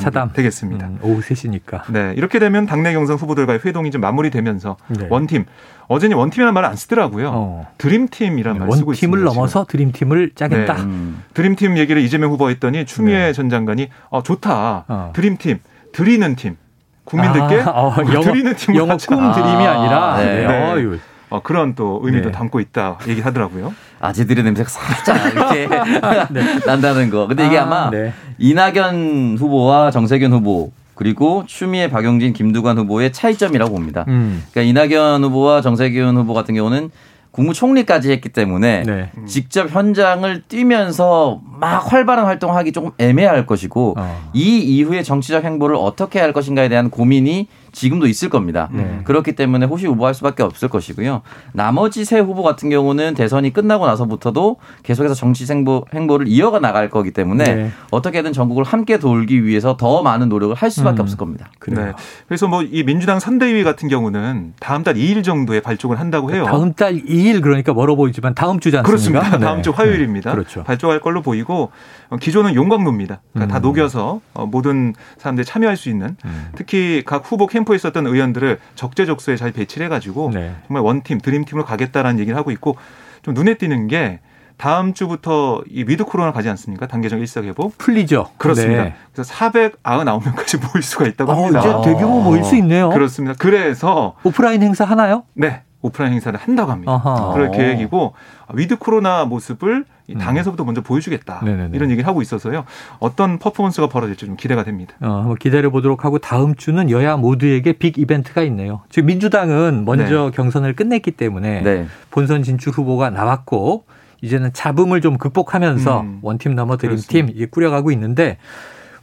차담 0.00 0.32
되겠습니다. 0.32 0.86
음, 0.86 0.98
오후 1.02 1.20
3시니까. 1.20 1.82
네. 1.92 2.14
이렇게 2.16 2.38
되면 2.38 2.66
당내 2.66 2.92
경선 2.94 3.16
후보들과의 3.16 3.60
회동이 3.64 3.90
좀 3.90 4.00
마무리되면서 4.00 4.76
네. 4.88 5.06
원팀. 5.10 5.44
어제는 5.86 6.16
원팀이라는 6.16 6.54
말을 6.54 6.68
안 6.68 6.74
쓰더라고요. 6.74 7.30
어. 7.32 7.66
드림팀이라는 7.78 8.58
말 8.58 8.72
쓰고 8.72 8.92
있습니다. 8.92 9.16
원팀을 9.16 9.22
넘어서 9.24 9.66
드림팀을 9.68 10.32
짜겠다. 10.34 10.74
네. 10.74 10.82
음. 10.82 11.22
드림팀 11.34 11.76
얘기를 11.76 12.00
이재명 12.00 12.30
후보가 12.32 12.48
했더니 12.48 12.86
추미애 12.86 13.26
네. 13.26 13.32
전 13.34 13.50
장관이 13.50 13.90
어, 14.08 14.22
좋다. 14.22 14.84
어. 14.88 15.12
드림팀. 15.14 15.58
드리는 15.92 16.34
팀. 16.34 16.56
국민들께 17.04 17.60
아, 17.62 17.70
어, 17.70 17.94
영어, 18.12 18.20
드리는 18.22 18.54
팀을 18.54 18.78
영어 18.78 18.96
꿈 18.96 19.32
드림이 19.32 19.66
아니라 19.66 20.16
네. 20.18 20.46
네. 20.46 20.98
어, 21.30 21.40
그런 21.42 21.74
또 21.74 22.00
의미도 22.02 22.30
네. 22.30 22.32
담고 22.32 22.60
있다 22.60 22.98
얘기하더라고요. 23.06 23.74
아재들의 24.00 24.44
냄새가 24.44 24.68
살짝 24.68 25.32
이렇게 25.34 25.68
네. 26.30 26.58
난다는 26.66 27.10
거. 27.10 27.26
근데 27.26 27.46
이게 27.46 27.58
아, 27.58 27.66
마 27.66 27.90
네. 27.90 28.12
이낙연 28.38 29.36
후보와 29.38 29.90
정세균 29.90 30.32
후보 30.32 30.72
그리고 30.94 31.44
추미애, 31.46 31.90
박용진, 31.90 32.32
김두관 32.32 32.78
후보의 32.78 33.12
차이점이라고 33.12 33.72
봅니다. 33.72 34.04
음. 34.08 34.44
그러니까 34.52 34.82
이낙연 34.82 35.24
후보와 35.24 35.60
정세균 35.60 36.16
후보 36.16 36.34
같은 36.34 36.54
경우는 36.54 36.90
국무총리까지 37.34 38.12
했기 38.12 38.28
때문에 38.28 38.84
네. 38.86 39.10
직접 39.26 39.68
현장을 39.68 40.42
뛰면서 40.42 41.40
막 41.44 41.92
활발한 41.92 42.26
활동하기 42.26 42.70
조금 42.70 42.92
애매할 42.98 43.44
것이고 43.44 43.94
어. 43.98 44.30
이 44.32 44.58
이후에 44.58 45.02
정치적 45.02 45.44
행보를 45.44 45.74
어떻게 45.74 46.20
할 46.20 46.32
것인가에 46.32 46.68
대한 46.68 46.90
고민이 46.90 47.48
지금도 47.74 48.06
있을 48.06 48.28
겁니다. 48.28 48.68
네. 48.72 49.00
그렇기 49.04 49.32
때문에 49.32 49.66
호시우보할 49.66 50.14
수밖에 50.14 50.42
없을 50.42 50.68
것이고요. 50.68 51.22
나머지 51.52 52.04
세 52.04 52.18
후보 52.18 52.42
같은 52.42 52.70
경우는 52.70 53.14
대선이 53.14 53.52
끝나고 53.52 53.86
나서부터도 53.86 54.56
계속해서 54.82 55.14
정치 55.14 55.44
행보, 55.50 55.84
행보를 55.94 56.26
이어가 56.28 56.58
나갈 56.58 56.90
거기 56.90 57.12
때문에 57.12 57.44
네. 57.44 57.70
어떻게든 57.90 58.32
전국을 58.32 58.64
함께 58.64 58.98
돌기 58.98 59.44
위해서 59.44 59.76
더 59.76 60.02
많은 60.02 60.28
노력을 60.28 60.54
할 60.54 60.70
수밖에 60.70 61.00
음. 61.00 61.02
없을 61.02 61.16
겁니다. 61.16 61.50
그래요. 61.58 61.86
네. 61.86 61.92
그래서 62.26 62.48
뭐 62.48 62.64
이 62.64 62.82
민주당 62.82 63.20
선대위 63.20 63.62
같은 63.64 63.88
경우는 63.88 64.54
다음 64.58 64.82
달 64.82 64.94
2일 64.94 65.22
정도에 65.22 65.60
발족을 65.60 66.00
한다고 66.00 66.32
해요. 66.32 66.44
다음 66.46 66.72
달 66.72 66.94
2일 66.94 67.42
그러니까 67.42 67.72
멀어 67.72 67.94
보이지만 67.94 68.34
다음 68.34 68.58
주지 68.60 68.76
않습니까? 68.78 69.20
그렇습니다. 69.20 69.38
다음 69.38 69.62
주 69.62 69.70
네. 69.70 69.76
화요일입니다. 69.76 70.32
그렇죠. 70.32 70.64
발족할 70.64 71.00
걸로 71.00 71.22
보이고 71.22 71.70
어, 72.08 72.16
기존은 72.16 72.54
용광로입니다. 72.54 73.20
그러니까 73.32 73.52
음. 73.52 73.52
다 73.52 73.58
녹여서 73.60 74.20
어, 74.34 74.46
모든 74.46 74.94
사람들이 75.18 75.44
참여할 75.44 75.76
수 75.76 75.88
있는 75.88 76.16
음. 76.24 76.48
특히 76.54 77.02
각 77.04 77.30
후보 77.30 77.46
캠프 77.46 77.63
캠프에 77.64 77.76
있었던 77.76 78.06
의원들을 78.06 78.58
적재적소에 78.74 79.36
잘 79.36 79.50
배치를 79.52 79.86
해가지고 79.86 80.30
네. 80.32 80.54
정말 80.66 80.82
원팀 80.82 81.20
드림팀으로 81.20 81.64
가겠다라는 81.64 82.20
얘기를 82.20 82.38
하고 82.38 82.50
있고 82.50 82.76
좀 83.22 83.34
눈에 83.34 83.54
띄는 83.54 83.88
게 83.88 84.20
다음 84.56 84.94
주부터 84.94 85.62
이 85.68 85.84
위드 85.86 86.04
코로나 86.04 86.30
가지 86.32 86.48
않습니까? 86.50 86.86
단계적 86.86 87.18
일상회복 87.18 87.76
풀리죠. 87.76 88.28
그렇습니다. 88.36 88.84
네. 88.84 88.94
그래서 89.12 89.34
499명까지 89.34 90.60
모일 90.62 90.82
수가 90.82 91.06
있다고 91.06 91.32
아, 91.32 91.36
합니다. 91.36 91.60
이제 91.60 91.90
대규모 91.90 92.20
모일 92.20 92.44
수 92.44 92.54
있네요. 92.56 92.90
그렇습니다. 92.90 93.34
그래서 93.38 94.14
오프라인 94.22 94.62
행사 94.62 94.84
하나요? 94.84 95.24
네. 95.34 95.62
오프라인 95.82 96.12
행사를 96.12 96.38
한다고 96.38 96.70
합니다. 96.70 96.92
아하. 96.92 97.32
그럴 97.32 97.50
계획이고 97.50 98.14
위드 98.54 98.76
코로나 98.76 99.24
모습을 99.24 99.78
음. 99.78 99.93
당에서부터 100.12 100.64
먼저 100.64 100.82
보여주겠다 100.82 101.40
네네네. 101.44 101.70
이런 101.74 101.90
얘기를 101.90 102.06
하고 102.06 102.20
있어서요. 102.20 102.64
어떤 102.98 103.38
퍼포먼스가 103.38 103.88
벌어질지 103.88 104.26
좀 104.26 104.36
기대가 104.36 104.62
됩니다. 104.62 104.94
어, 105.00 105.20
한번 105.20 105.36
기다려 105.36 105.70
보도록 105.70 106.04
하고 106.04 106.18
다음 106.18 106.54
주는 106.54 106.90
여야 106.90 107.16
모두에게 107.16 107.72
빅 107.72 107.98
이벤트가 107.98 108.42
있네요. 108.42 108.82
지금 108.90 109.06
민주당은 109.06 109.84
먼저 109.84 110.26
네. 110.26 110.36
경선을 110.36 110.74
끝냈기 110.74 111.12
때문에 111.12 111.62
네. 111.62 111.86
본선 112.10 112.42
진출 112.42 112.72
후보가 112.72 113.10
나왔고 113.10 113.84
이제는 114.20 114.52
잡음을 114.52 115.00
좀 115.00 115.18
극복하면서 115.18 116.00
음. 116.00 116.18
원팀 116.22 116.54
넘어 116.54 116.76
드림팀 116.76 117.34
꾸려가고 117.50 117.90
있는데 117.92 118.38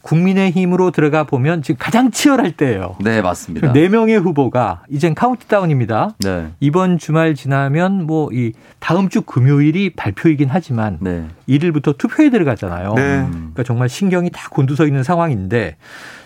국민의힘으로 0.01 0.91
들어가 0.91 1.23
보면 1.25 1.61
지금 1.61 1.77
가장 1.79 2.09
치열할 2.09 2.53
때예요. 2.53 2.95
네, 3.01 3.21
맞습니다. 3.21 3.71
네 3.71 3.87
명의 3.87 4.17
후보가 4.17 4.83
이젠 4.89 5.13
카운트다운입니다. 5.13 6.15
네. 6.19 6.47
이번 6.59 6.97
주말 6.97 7.35
지나면 7.35 8.07
뭐 8.07 8.31
이 8.31 8.53
다음 8.79 9.09
주 9.09 9.21
금요일이 9.21 9.91
발표이긴 9.91 10.49
하지만 10.49 10.97
네. 11.01 11.27
1일부터 11.47 11.97
투표에 11.97 12.29
들어가잖아요. 12.29 12.93
네. 12.95 13.27
그러니까 13.29 13.63
정말 13.63 13.89
신경이 13.89 14.29
다 14.31 14.47
곤두서 14.49 14.85
있는 14.85 15.03
상황인데 15.03 15.77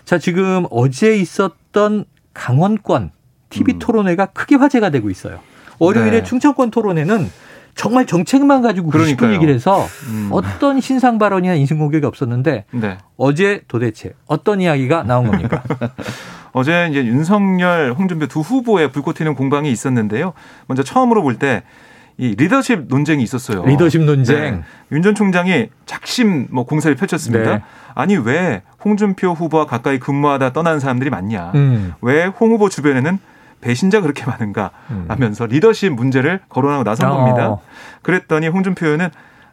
자, 0.06 0.18
지금 0.18 0.66
어제 0.70 1.18
있었던 1.18 2.06
강원권 2.34 3.12
TV 3.50 3.76
음. 3.76 3.80
토론회가 3.80 4.28
크게 4.28 4.56
화제가 4.56 4.90
되고 4.90 5.10
있어요. 5.10 5.40
월요일에 5.80 6.20
네. 6.20 6.24
충청권 6.24 6.72
토론회는 6.72 7.30
정말 7.76 8.06
정책만 8.06 8.62
가지고 8.62 8.90
그러니까요. 8.90 9.10
싶은 9.10 9.34
얘기를 9.36 9.54
해서 9.54 9.86
음. 10.10 10.30
어떤 10.32 10.80
신상 10.82 11.18
발언이나 11.18 11.56
인신 11.56 11.78
공격이 11.78 12.06
없었는데 12.06 12.66
네. 12.72 12.98
어제 13.18 13.62
도대체 13.68 14.14
어떤 14.28 14.62
이야기가 14.62 15.04
나온 15.04 15.28
겁니까? 15.28 15.62
어제 16.54 16.88
이제 16.90 17.06
윤석열, 17.06 17.94
홍준표 17.94 18.28
두 18.28 18.40
후보의 18.40 18.92
불꽃 18.94 19.16
튀는 19.18 19.36
공방이 19.36 19.70
있었는데요. 19.72 20.34
먼저 20.68 20.84
처음으로 20.84 21.22
볼 21.22 21.38
때 21.38 21.64
이 22.18 22.34
리더십 22.38 22.86
논쟁이 22.88 23.22
있었어요. 23.24 23.66
리더십 23.66 24.02
논쟁. 24.04 24.38
네. 24.40 24.62
윤전 24.94 25.16
총장이 25.16 25.68
작심 25.86 26.48
뭐 26.50 26.64
공세를 26.66 26.96
펼쳤습니다. 26.96 27.56
네. 27.58 27.62
아니 27.94 28.16
왜 28.16 28.62
홍준표 28.86 29.32
후보와 29.34 29.66
가까이 29.66 30.00
근무하다 30.00 30.54
떠난 30.54 30.80
사람들이 30.80 31.10
많냐? 31.10 31.52
음. 31.56 31.94
왜홍 32.02 32.52
후보 32.52 32.70
주변에는 32.70 33.20
배신자 33.66 34.00
그렇게 34.02 34.24
많은가 34.30 34.70
음. 34.92 35.06
하면서 35.08 35.48
리더십 35.48 35.92
문제를 35.94 36.40
거론하고 36.50 36.84
나선 36.84 37.12
어. 37.12 37.16
겁니다. 37.18 37.58
그랬더니 38.04 38.48
홍준표 38.48 38.86
의원은 38.86 39.10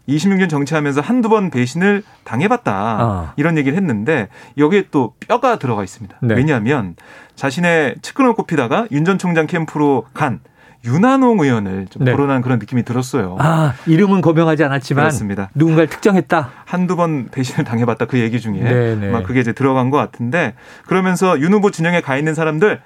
26년 0.09 0.50
정치하면서 0.50 1.00
한두 1.00 1.28
번 1.31 1.50
배신을 1.50 2.02
당해봤다. 2.25 2.97
어. 3.00 3.33
이런 3.37 3.57
얘기를 3.57 3.76
했는데 3.78 4.28
여기에 4.59 4.88
또 4.90 5.14
뼈가 5.26 5.59
들어가 5.59 5.83
있습니다. 5.83 6.16
네. 6.21 6.35
왜냐하면 6.35 6.97
자신의 7.37 7.97
측근을 8.02 8.35
꼽히다가 8.35 8.87
윤 8.90 9.04
전 9.04 9.16
총장 9.19 9.47
캠프로 9.47 10.04
간 10.12 10.40
윤한홍 10.85 11.38
의원을 11.40 11.87
좀 11.88 12.04
네. 12.04 12.11
거론한 12.11 12.42
그런 12.42 12.59
느낌이 12.59 12.83
들었어요. 12.83 13.37
아, 13.38 13.75
이름은 13.87 14.21
거명하지 14.21 14.64
않았지만 14.64 15.04
그렇습니다. 15.04 15.49
누군가를 15.54 15.88
특정했다. 15.88 16.50
한두 16.64 16.97
번 16.97 17.28
배신을 17.31 17.64
당해봤다 17.64 18.07
그 18.07 18.19
얘기 18.19 18.40
중에 18.40 18.59
네, 18.61 18.97
네. 18.97 19.09
막 19.11 19.23
그게 19.23 19.38
이제 19.40 19.52
들어간 19.52 19.90
것 19.90 19.97
같은데 19.99 20.54
그러면서 20.87 21.38
윤 21.40 21.52
후보 21.52 21.71
진영에 21.71 22.00
가 22.00 22.16
있는 22.16 22.35
사람들 22.35 22.81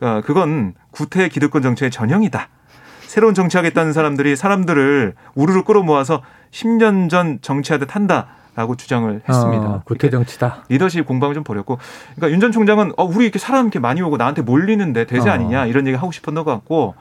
어, 0.00 0.20
그건 0.24 0.74
구태 0.90 1.28
기득권 1.28 1.62
정치의 1.62 1.90
전형이다. 1.90 2.48
새로운 3.06 3.34
정치하겠다는 3.34 3.92
사람들이 3.92 4.36
사람들을 4.36 5.14
우르르 5.34 5.64
끌어모아서 5.64 6.22
10년 6.50 7.08
전 7.10 7.38
정치하듯 7.40 7.94
한다. 7.94 8.28
라고 8.54 8.74
주장을 8.74 9.08
했습니다. 9.28 9.64
어, 9.64 9.82
구태 9.84 10.10
정치다. 10.10 10.64
리더십 10.68 11.06
공방을 11.06 11.32
좀 11.36 11.44
벌였고, 11.44 11.78
그러니까 12.16 12.34
윤 12.34 12.40
전 12.40 12.50
총장은 12.50 12.92
어 12.96 13.04
우리 13.04 13.24
이렇게 13.26 13.38
사람 13.38 13.66
이렇게 13.66 13.78
많이 13.78 14.02
오고 14.02 14.16
나한테 14.16 14.42
몰리는데 14.42 15.04
대세 15.06 15.30
어. 15.30 15.32
아니냐 15.32 15.66
이런 15.66 15.86
얘기 15.86 15.96
하고 15.96 16.10
싶었던 16.10 16.42
것 16.42 16.50
같고, 16.50 16.96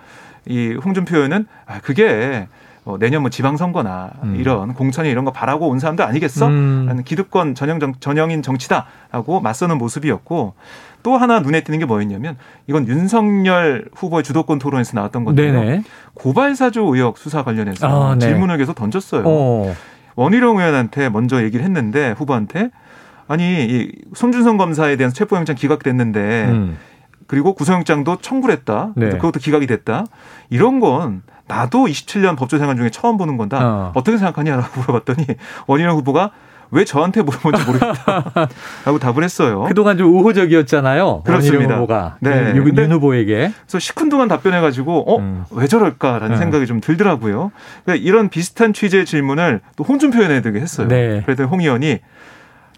이 0.45 0.77
홍준표 0.85 1.15
의원은 1.15 1.47
아 1.65 1.79
그게 1.81 2.47
어, 2.85 2.99
내년 2.99 3.21
뭐 3.23 3.31
지방선거나 3.31 4.11
음. 4.21 4.35
이런 4.39 4.75
공천이 4.75 5.09
이런 5.09 5.25
거 5.25 5.31
바라고 5.31 5.67
온 5.67 5.79
사람들 5.79 6.05
아니겠어? 6.05 6.45
음. 6.45 6.85
라는 6.87 7.03
기득권 7.03 7.55
전형 7.55 7.79
정, 7.79 7.95
전형인 7.99 8.43
정치다라고 8.43 9.41
맞서는 9.41 9.79
모습이었고 9.79 10.53
또 11.03 11.17
하나 11.17 11.39
눈에 11.39 11.61
띄는 11.61 11.79
게 11.79 11.85
뭐였냐면 11.85 12.37
이건 12.67 12.87
윤석열 12.87 13.85
후보의 13.95 14.23
주도권 14.23 14.59
토론에서 14.59 14.93
나왔던 14.95 15.23
건데요. 15.25 15.81
고발사주 16.15 16.81
의혹 16.81 17.17
수사 17.17 17.43
관련해서 17.43 18.11
아, 18.11 18.15
네. 18.15 18.19
질문을 18.27 18.57
계속 18.57 18.73
던졌어요. 18.75 19.23
어. 19.25 19.73
원희룡 20.15 20.57
의원한테 20.59 21.09
먼저 21.09 21.43
얘기를 21.43 21.63
했는데 21.63 22.11
후보한테 22.17 22.71
아니 23.27 23.65
이 23.65 23.91
손준성 24.15 24.57
검사에 24.57 24.95
대한 24.95 25.13
체포영장 25.13 25.55
기각됐는데 25.55 26.45
음. 26.49 26.77
그리고 27.27 27.53
구속영장도 27.53 28.17
청구를 28.21 28.55
했다. 28.55 28.93
네. 28.95 29.09
그것도 29.09 29.39
기각이 29.39 29.67
됐다. 29.67 30.05
이런 30.49 30.79
건 30.79 31.21
나도 31.47 31.85
27년 31.85 32.37
법조 32.37 32.57
생활 32.57 32.77
중에 32.77 32.89
처음 32.89 33.17
보는 33.17 33.37
건다. 33.37 33.59
어. 33.61 33.91
떻게 33.95 34.17
생각하냐라고 34.17 34.79
물어봤더니 34.81 35.25
원희룡 35.67 35.97
후보가 35.97 36.31
왜 36.71 36.85
저한테 36.85 37.21
물어본지 37.21 37.65
모르겠다. 37.65 38.33
라고 38.85 38.99
답을 38.99 39.23
했어요. 39.23 39.63
그동안 39.67 39.97
좀 39.97 40.13
우호적이었잖아요. 40.13 41.23
그렇습니다. 41.23 41.75
후보가. 41.75 42.17
네. 42.19 42.53
윤, 42.55 42.77
윤 42.77 42.91
후보에게. 42.91 43.51
그래서 43.65 43.79
시큰둥한 43.79 44.27
답변해가지고, 44.27 45.13
어? 45.13 45.19
음. 45.19 45.45
왜 45.51 45.67
저럴까라는 45.67 46.35
음. 46.35 46.37
생각이 46.37 46.65
좀 46.65 46.81
들더라고요. 46.81 47.51
그러니까 47.85 48.05
이런 48.05 48.29
비슷한 48.29 48.73
취지의 48.73 49.05
질문을 49.05 49.61
또 49.75 49.83
홍준표 49.83 50.19
의원에게 50.19 50.59
했어요. 50.59 50.87
네. 50.87 51.21
그랬더니 51.21 51.47
홍 51.49 51.61
의원이 51.61 51.99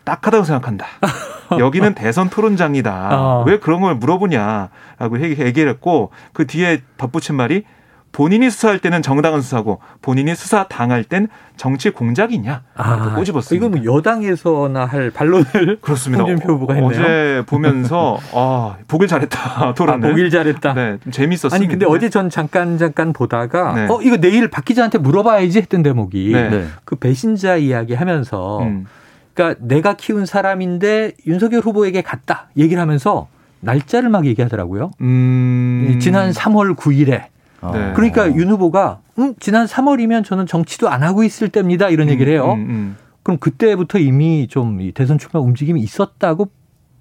딱하다고 0.04 0.44
생각한다. 0.44 0.86
여기는 1.58 1.94
대선 1.96 2.30
토론장이다. 2.30 3.10
어. 3.12 3.44
왜 3.46 3.60
그런 3.60 3.82
걸 3.82 3.96
물어보냐라고 3.96 5.20
얘기를 5.22 5.70
했고 5.70 6.12
그 6.34 6.46
뒤에 6.46 6.82
덧붙인 6.98 7.36
말이 7.36 7.64
본인이 8.12 8.50
수사할 8.50 8.80
때는 8.80 9.02
정당한 9.02 9.42
수사고 9.42 9.80
본인이 10.02 10.34
수사 10.36 10.68
당할 10.68 11.04
땐 11.04 11.28
정치 11.58 11.90
공작이냐 11.90 12.64
아, 12.76 13.16
꼬집었습니다. 13.16 13.56
이건 13.68 13.84
뭐 13.84 13.96
여당에서나 13.96 14.86
할 14.86 15.12
반론을 15.12 15.78
그렇습니다. 15.82 16.24
홍준표 16.24 16.54
후보가 16.54 16.74
했네요. 16.74 16.90
어제 16.90 17.44
보면서 17.46 18.18
아 18.34 18.78
보길 18.88 19.08
잘했다 19.08 19.74
토론을. 19.74 20.06
아, 20.06 20.10
보길 20.10 20.30
잘했다. 20.30 20.74
네, 20.74 20.98
좀 21.04 21.12
재밌었습니다. 21.12 21.56
아니 21.56 21.68
근데 21.68 21.86
어제 21.86 22.10
전 22.10 22.30
잠깐 22.30 22.78
잠깐 22.78 23.14
보다가 23.14 23.74
네. 23.74 23.88
어 23.90 24.02
이거 24.02 24.18
내일 24.18 24.50
박 24.50 24.66
기자한테 24.66 24.98
물어봐야지 24.98 25.60
했던 25.60 25.84
대목이 25.84 26.32
네. 26.34 26.66
그 26.86 26.96
배신자 26.96 27.58
이야기 27.58 27.94
하면서 27.94 28.60
음. 28.62 28.86
그러니까 29.34 29.60
내가 29.66 29.94
키운 29.94 30.26
사람인데 30.26 31.14
윤석열 31.28 31.62
후보에게 31.62 32.02
갔다 32.02 32.50
얘기를 32.58 32.82
하면서 32.82 33.28
날짜를 33.62 34.10
막 34.10 34.26
얘기하더라고요. 34.26 34.92
음. 35.02 36.00
지난 36.02 36.32
3월 36.32 36.76
9일에. 36.76 37.26
네. 37.74 37.94
그러니까 37.96 38.34
윤 38.36 38.50
후보가 38.50 39.00
음, 39.20 39.36
지난 39.40 39.66
3월이면 39.66 40.24
저는 40.24 40.46
정치도 40.46 40.90
안 40.90 41.04
하고 41.04 41.24
있을 41.24 41.50
때입니다. 41.50 41.90
이런 41.90 42.08
음, 42.08 42.12
얘기를 42.14 42.32
해요. 42.32 42.54
음, 42.54 42.60
음, 42.70 42.98
그럼 43.24 43.38
그때부터 43.40 44.00
이미 44.00 44.48
좀 44.48 44.80
대선 44.94 45.18
출마 45.18 45.40
움직임이 45.44 45.82
있었다고 45.82 46.48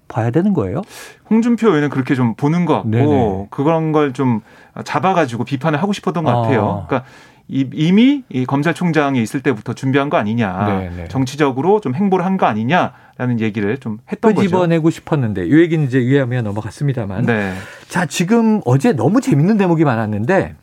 봐야 0.07 0.31
되는 0.31 0.53
거예요? 0.53 0.81
홍준표 1.29 1.67
의원은 1.67 1.89
그렇게 1.89 2.15
좀 2.15 2.33
보는 2.35 2.65
것 2.65 2.73
같고 2.73 2.89
네네. 2.89 3.47
그런 3.51 3.91
걸 3.91 4.11
좀 4.13 4.41
잡아가지고 4.83 5.43
비판을 5.43 5.81
하고 5.81 5.93
싶었던 5.93 6.23
것 6.23 6.31
같아요. 6.33 6.81
아. 6.83 6.87
그러니까 6.87 7.07
이미 7.51 8.23
이 8.29 8.45
검찰총장이 8.45 9.21
있을 9.23 9.41
때부터 9.41 9.73
준비한 9.73 10.09
거 10.09 10.17
아니냐. 10.17 10.65
네네. 10.67 10.95
네. 10.95 11.07
정치적으로 11.07 11.81
좀 11.81 11.95
행보를 11.95 12.23
한 12.25 12.37
거 12.37 12.45
아니냐라는 12.45 13.39
얘기를 13.39 13.77
좀 13.79 13.97
했던 14.11 14.33
거죠. 14.35 14.47
집어내고 14.47 14.91
싶었는데 14.91 15.47
이 15.47 15.53
얘기는 15.59 15.83
이제 15.85 15.97
위하면 15.99 16.43
넘어갔습니다만. 16.45 17.25
네. 17.25 17.53
자 17.87 18.05
지금 18.05 18.61
어제 18.65 18.93
너무 18.93 19.19
재밌는 19.19 19.57
대목이 19.57 19.83
많았는데 19.83 20.55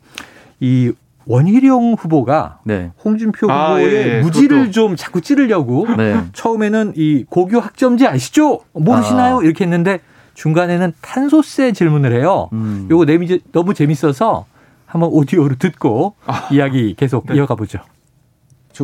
이 0.61 0.93
원희룡 1.27 1.97
후보가 1.99 2.61
네. 2.65 2.93
홍준표 3.05 3.51
아, 3.51 3.71
후보의 3.75 3.87
예, 3.95 4.17
예. 4.19 4.21
무지를 4.21 4.59
그것도. 4.59 4.71
좀 4.71 4.97
자꾸 4.97 5.21
찌르려고 5.21 5.87
네. 5.97 6.21
처음에는 6.33 6.93
이 6.95 7.25
고교 7.29 7.59
학점제 7.59 8.07
아시죠? 8.07 8.61
모르시나요? 8.73 9.41
아. 9.41 9.43
이렇게 9.43 9.65
했는데 9.65 9.99
중간에는 10.35 10.93
탄소세 11.01 11.73
질문을 11.73 12.13
해요. 12.13 12.49
음. 12.53 12.87
요거 12.91 13.07
너무 13.53 13.75
재밌어서 13.75 14.47
한번 14.87 15.11
오디오로 15.13 15.57
듣고 15.57 16.15
아, 16.27 16.49
이야기 16.53 16.95
계속 16.95 17.27
네. 17.27 17.37
이어가 17.37 17.55
보죠. 17.55 17.79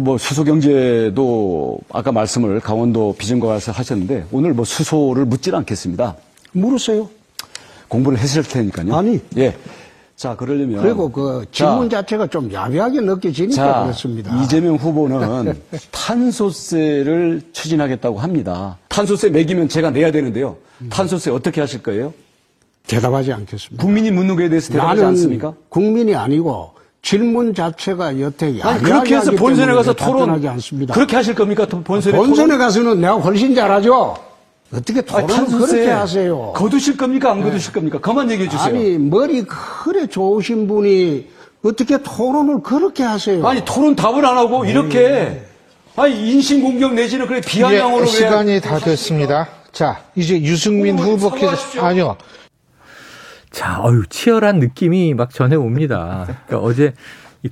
뭐 0.01 0.17
수소 0.17 0.45
경제도 0.45 1.79
아까 1.91 2.13
말씀을 2.13 2.61
강원도 2.61 3.15
비전과 3.19 3.47
가서 3.47 3.73
하셨는데 3.73 4.27
오늘 4.33 4.55
뭐 4.55 4.65
수소를 4.65 5.27
묻질 5.27 5.55
않겠습니다. 5.55 6.17
물었어요. 6.53 7.09
공부를 7.89 8.19
했을 8.19 8.43
테니까요. 8.43 8.95
아니. 8.95 9.21
예. 9.37 9.55
자, 10.17 10.37
그러려면. 10.37 10.83
그리고 10.83 11.11
그 11.11 11.45
질문 11.53 11.91
자, 11.91 12.01
자체가 12.01 12.29
좀 12.29 12.51
야비하게 12.53 13.01
느껴지니까 13.01 13.55
자, 13.55 13.83
그렇습니다. 13.83 14.43
이재명 14.43 14.77
후보는 14.77 15.61
탄소세를 15.91 17.43
추진하겠다고 17.53 18.19
합니다. 18.19 18.79
탄소세 18.89 19.31
매기면 19.31 19.69
제가 19.69 19.91
내야 19.91 20.11
되는데요. 20.11 20.57
탄소세 20.91 21.31
어떻게 21.31 21.61
하실 21.61 21.83
거예요? 21.83 22.15
대답하지 22.87 23.33
않겠습니다. 23.33 23.83
국민이 23.83 24.11
묻는 24.11 24.37
거에 24.37 24.49
대해서 24.49 24.73
대답하지 24.73 25.05
않습니까? 25.05 25.55
국민이 25.69 26.15
아니고 26.15 26.73
질문 27.03 27.55
자체가 27.55 28.21
여태 28.21 28.47
아니 28.63 28.83
그렇게 28.83 29.17
해서 29.17 29.33
본선에 29.33 29.75
가서 29.75 29.93
토론 29.93 30.47
않습니다. 30.47 30.95
그렇게 30.95 31.17
하실 31.17 31.35
겁니까? 31.35 31.67
본선에 31.67 32.17
본선에 32.17 32.47
토론? 32.49 32.59
가서는 32.59 33.01
내가 33.01 33.15
훨씬 33.15 33.55
잘하죠. 33.55 34.17
어떻게 34.73 35.03
토론을 35.03 35.47
그렇게 35.47 35.91
하세요? 35.91 36.53
거두실 36.55 36.97
겁니까? 36.97 37.31
안 37.33 37.39
네. 37.41 37.45
거두실 37.45 37.73
겁니까? 37.73 37.99
그만 37.99 38.31
얘기해 38.31 38.49
주세요. 38.49 38.67
아니 38.69 38.97
머리 38.99 39.43
그래 39.45 40.07
좋으신 40.07 40.67
분이 40.67 41.29
어떻게 41.63 41.99
토론을 41.99 42.63
그렇게 42.63 43.03
하세요? 43.03 43.47
아니 43.47 43.63
토론 43.65 43.95
답을 43.95 44.25
안 44.25 44.37
하고 44.39 44.65
이렇게 44.65 45.01
네. 45.01 45.47
아니 45.97 46.33
인신 46.33 46.63
공격 46.63 46.95
내지는 46.95 47.27
그래 47.27 47.41
비아냥으로 47.41 48.03
예, 48.03 48.07
시간이 48.07 48.61
다 48.61 48.79
됐습니다. 48.79 49.49
자 49.73 50.03
이제 50.15 50.41
유승민 50.41 50.99
후보께서 50.99 51.85
아니요. 51.85 52.17
자, 53.53 53.81
어유 53.85 54.05
치열한 54.09 54.59
느낌이 54.59 55.15
막 55.15 55.31
전해 55.31 55.57
옵니다. 55.57 56.27
그러니까 56.47 56.59
어제 56.67 56.95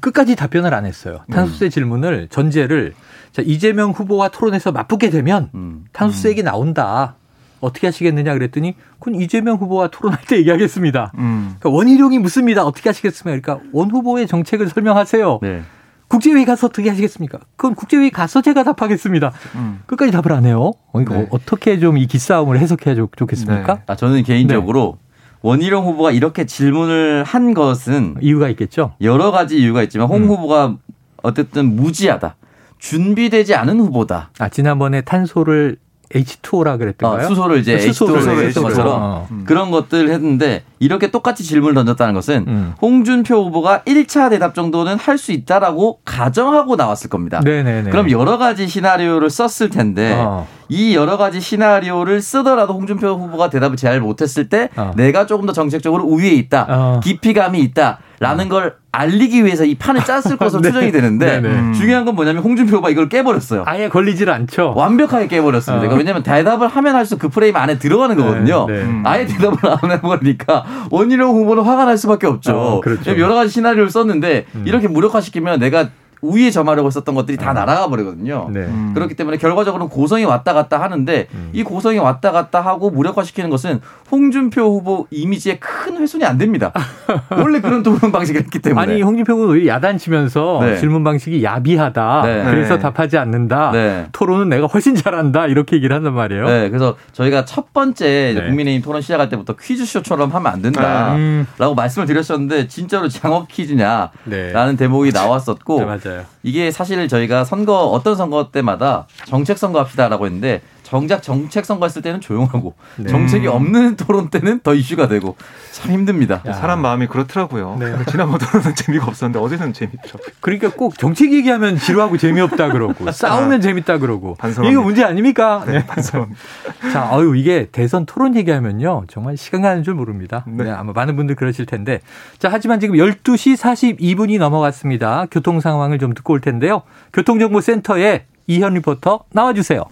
끝까지 0.00 0.36
답변을 0.36 0.72
안 0.74 0.86
했어요. 0.86 1.20
탄소세 1.30 1.66
음. 1.66 1.70
질문을 1.70 2.28
전제를 2.28 2.94
자, 3.32 3.42
이재명 3.44 3.90
후보와 3.90 4.28
토론에서 4.28 4.72
맞붙게 4.72 5.10
되면 5.10 5.50
음. 5.54 5.84
탄소세 5.92 6.30
얘기 6.30 6.42
나온다. 6.42 7.16
어떻게 7.60 7.86
하시겠느냐 7.88 8.32
그랬더니 8.32 8.74
그건 8.98 9.20
이재명 9.20 9.56
후보와 9.56 9.88
토론할 9.88 10.20
때 10.26 10.38
얘기하겠습니다. 10.38 11.12
음. 11.18 11.56
그러니까 11.58 11.68
원희룡이 11.76 12.18
묻습니다. 12.18 12.64
어떻게 12.64 12.88
하시겠습니까? 12.88 13.54
그러니까 13.56 13.68
원 13.72 13.90
후보의 13.90 14.26
정책을 14.26 14.68
설명하세요. 14.68 15.40
네. 15.42 15.62
국제회의 16.08 16.44
가서 16.44 16.66
어떻게 16.68 16.88
하시겠습니까? 16.88 17.38
그건 17.56 17.74
국제회의 17.76 18.10
가서 18.10 18.40
제가 18.42 18.64
답하겠습니다. 18.64 19.32
음. 19.56 19.80
끝까지 19.86 20.10
답을 20.10 20.32
안 20.32 20.44
해요. 20.46 20.72
그러니까 20.92 21.16
네. 21.18 21.26
어떻게 21.30 21.78
좀 21.78 21.98
이 21.98 22.06
기싸움을 22.06 22.58
해석해야 22.58 22.94
좋 22.94 23.08
겠습니까? 23.08 23.74
네. 23.74 23.82
아, 23.86 23.94
저는 23.94 24.22
개인적으로 24.24 24.98
네. 25.00 25.09
원희룡 25.42 25.86
후보가 25.86 26.12
이렇게 26.12 26.44
질문을 26.44 27.24
한 27.24 27.54
것은 27.54 28.16
이유가 28.20 28.48
있겠죠. 28.50 28.94
여러 29.00 29.30
가지 29.30 29.58
이유가 29.58 29.82
있지만 29.82 30.08
홍 30.08 30.24
음. 30.24 30.28
후보가 30.28 30.76
어쨌든 31.22 31.76
무지하다. 31.76 32.36
준비되지 32.78 33.54
않은 33.54 33.78
후보다. 33.80 34.30
아, 34.38 34.48
지난번에 34.48 35.02
탄소를 35.02 35.76
H2O라 36.14 36.76
그랬던가요? 36.78 37.24
어, 37.24 37.28
수소를 37.28 37.58
이제 37.58 37.78
수소를 37.78 38.20
H2O로 38.22 38.42
했던 38.42 38.64
것처럼 38.64 38.92
어. 39.00 39.28
음. 39.30 39.44
그런 39.46 39.70
것들을 39.70 40.10
했는데 40.10 40.64
이렇게 40.80 41.10
똑같이 41.10 41.44
질문을 41.44 41.74
던졌다는 41.74 42.14
것은 42.14 42.44
음. 42.48 42.74
홍준표 42.82 43.44
후보가 43.44 43.82
1차 43.86 44.30
대답 44.30 44.54
정도는 44.54 44.96
할 44.98 45.20
수 45.20 45.32
있다라고 45.32 45.98
가정하고 46.06 46.76
나왔을 46.76 47.10
겁니다. 47.10 47.40
네네네. 47.44 47.90
그럼 47.90 48.10
여러 48.10 48.38
가지 48.38 48.66
시나리오를 48.66 49.28
썼을 49.28 49.68
텐데 49.68 50.14
어. 50.18 50.48
이 50.70 50.94
여러 50.94 51.18
가지 51.18 51.40
시나리오를 51.42 52.22
쓰더라도 52.22 52.72
홍준표 52.72 53.08
후보가 53.08 53.50
대답을 53.50 53.76
잘 53.76 54.00
못했을 54.00 54.48
때 54.48 54.70
어. 54.76 54.92
내가 54.96 55.26
조금 55.26 55.44
더 55.46 55.52
정책적으로 55.52 56.04
우위에 56.04 56.30
있다, 56.30 56.66
어. 56.70 57.00
깊이감이 57.04 57.60
있다. 57.60 57.98
라는 58.20 58.44
음. 58.44 58.48
걸 58.50 58.74
알리기 58.92 59.46
위해서 59.46 59.64
이 59.64 59.74
판을 59.76 60.04
짰을 60.04 60.36
것으로 60.38 60.60
네. 60.60 60.68
추정이 60.68 60.92
되는데 60.92 61.38
음. 61.38 61.72
중요한 61.72 62.04
건 62.04 62.14
뭐냐면 62.14 62.42
홍준표 62.42 62.76
후보가 62.76 62.90
이걸 62.90 63.08
깨버렸어요. 63.08 63.64
아예 63.66 63.88
걸리질 63.88 64.28
않죠. 64.30 64.74
완벽하게 64.76 65.26
깨버렸습니다. 65.26 65.78
어. 65.78 65.80
그러니까 65.80 65.96
왜냐하면 65.96 66.22
대답을 66.22 66.68
하면 66.68 66.94
할수록 66.94 67.18
그 67.20 67.28
프레임 67.30 67.56
안에 67.56 67.78
들어가는 67.78 68.14
네, 68.14 68.22
거거든요. 68.22 68.66
네, 68.68 68.84
네. 68.84 69.00
아예 69.04 69.24
대답을 69.24 69.58
안 69.70 69.90
해버리니까 69.90 70.64
원희룡 70.90 71.34
후보는 71.34 71.62
화가 71.62 71.86
날 71.86 71.96
수밖에 71.96 72.26
없죠. 72.26 72.52
어, 72.52 72.80
그렇죠. 72.82 73.18
여러 73.18 73.34
가지 73.34 73.50
시나리오를 73.50 73.88
썼는데 73.90 74.44
음. 74.54 74.64
이렇게 74.66 74.86
무력화시키면 74.86 75.58
내가 75.58 75.88
우위에 76.22 76.50
점하려고 76.50 76.86
했었던 76.88 77.14
것들이 77.14 77.36
다 77.36 77.52
음. 77.52 77.54
날아가 77.54 77.88
버리거든요. 77.88 78.48
네. 78.52 78.60
음. 78.60 78.92
그렇기 78.94 79.14
때문에 79.14 79.38
결과적으로는 79.38 79.88
고성이 79.90 80.24
왔다 80.24 80.52
갔다 80.52 80.80
하는데 80.80 81.28
음. 81.32 81.50
이 81.52 81.62
고성이 81.62 81.98
왔다 81.98 82.32
갔다 82.32 82.60
하고 82.60 82.90
무력화시키는 82.90 83.50
것은 83.50 83.80
홍준표 84.10 84.62
후보 84.62 85.06
이미지에 85.10 85.58
큰 85.58 85.96
훼손이 85.96 86.24
안 86.24 86.38
됩니다. 86.38 86.72
원래 87.30 87.60
그런 87.60 87.82
토론 87.82 88.12
방식을 88.12 88.42
했기 88.42 88.58
때문에. 88.58 88.80
아니 88.80 89.02
홍준표 89.02 89.32
후보 89.34 89.66
야단치면서 89.66 90.58
네. 90.62 90.76
질문 90.78 91.04
방식이 91.04 91.42
야비하다. 91.42 92.22
네. 92.24 92.44
그래서 92.44 92.74
네. 92.74 92.80
답하지 92.80 93.18
않는다. 93.18 93.70
네. 93.72 94.06
토론은 94.12 94.48
내가 94.48 94.66
훨씬 94.66 94.94
잘한다. 94.94 95.46
이렇게 95.46 95.76
얘기를 95.76 95.94
한단 95.94 96.14
말이에요. 96.14 96.46
네. 96.46 96.68
그래서 96.68 96.96
저희가 97.12 97.44
첫 97.44 97.72
번째 97.72 98.34
네. 98.34 98.46
국민의힘 98.46 98.82
토론 98.82 99.00
시작할 99.00 99.28
때부터 99.28 99.54
퀴즈쇼처럼 99.56 100.30
하면 100.30 100.52
안 100.52 100.62
된다라고 100.62 101.16
음. 101.16 101.46
말씀을 101.76 102.06
드렸었는데 102.06 102.68
진짜로 102.68 103.08
장업 103.08 103.48
퀴즈냐라는 103.48 104.76
대목이 104.76 105.12
나왔었고 105.12 105.84
맞아요. 105.84 106.09
맞아요. 106.10 106.26
이게 106.42 106.70
사실 106.70 107.06
저희가 107.08 107.44
선거 107.44 107.84
어떤 107.86 108.16
선거 108.16 108.50
때마다 108.50 109.06
정책 109.26 109.58
선거 109.58 109.78
합시다라고 109.80 110.26
했는데 110.26 110.62
정작 110.90 111.22
정책 111.22 111.64
선거 111.64 111.86
했을 111.86 112.02
때는 112.02 112.20
조용하고 112.20 112.74
네. 112.96 113.08
정책이 113.08 113.46
없는 113.46 113.94
토론 113.94 114.28
때는 114.28 114.58
더 114.64 114.74
이슈가 114.74 115.06
되고 115.06 115.36
참 115.70 115.92
힘듭니다. 115.92 116.42
야. 116.46 116.52
사람 116.52 116.82
마음이 116.82 117.06
그렇더라고요. 117.06 117.76
네. 117.78 117.94
지난번 118.10 118.40
토론은 118.40 118.74
재미가 118.74 119.06
없었는데 119.06 119.38
어제는 119.38 119.72
재밌더라고요. 119.72 120.34
그러니까 120.40 120.70
꼭 120.70 120.98
정책 120.98 121.32
얘기하면 121.32 121.78
지루하고 121.78 122.16
재미없다 122.18 122.72
그러고 122.72 123.06
아. 123.08 123.12
싸우면 123.12 123.60
재밌다 123.60 123.98
그러고 123.98 124.34
반성합니다. 124.34 124.72
이거 124.72 124.82
문제 124.82 125.04
아닙니까? 125.04 125.62
네, 125.64 125.86
반성. 125.86 126.30
자, 126.92 127.08
어유 127.12 127.36
이게 127.36 127.68
대선 127.70 128.04
토론 128.04 128.34
얘기하면요 128.34 129.04
정말 129.08 129.36
시간 129.36 129.62
가는 129.62 129.84
줄 129.84 129.94
모릅니다. 129.94 130.44
네. 130.48 130.64
네, 130.64 130.70
아마 130.72 130.92
많은 130.92 131.14
분들 131.14 131.36
그러실 131.36 131.66
텐데 131.66 132.00
자 132.40 132.48
하지만 132.50 132.80
지금 132.80 132.96
12시 132.96 133.56
42분이 133.56 134.40
넘어갔습니다. 134.40 135.26
교통 135.30 135.60
상황을 135.60 136.00
좀 136.00 136.14
듣고 136.14 136.32
올 136.32 136.40
텐데요. 136.40 136.82
교통정보센터에 137.12 138.24
이현 138.48 138.74
리포터 138.74 139.20
나와주세요. 139.30 139.84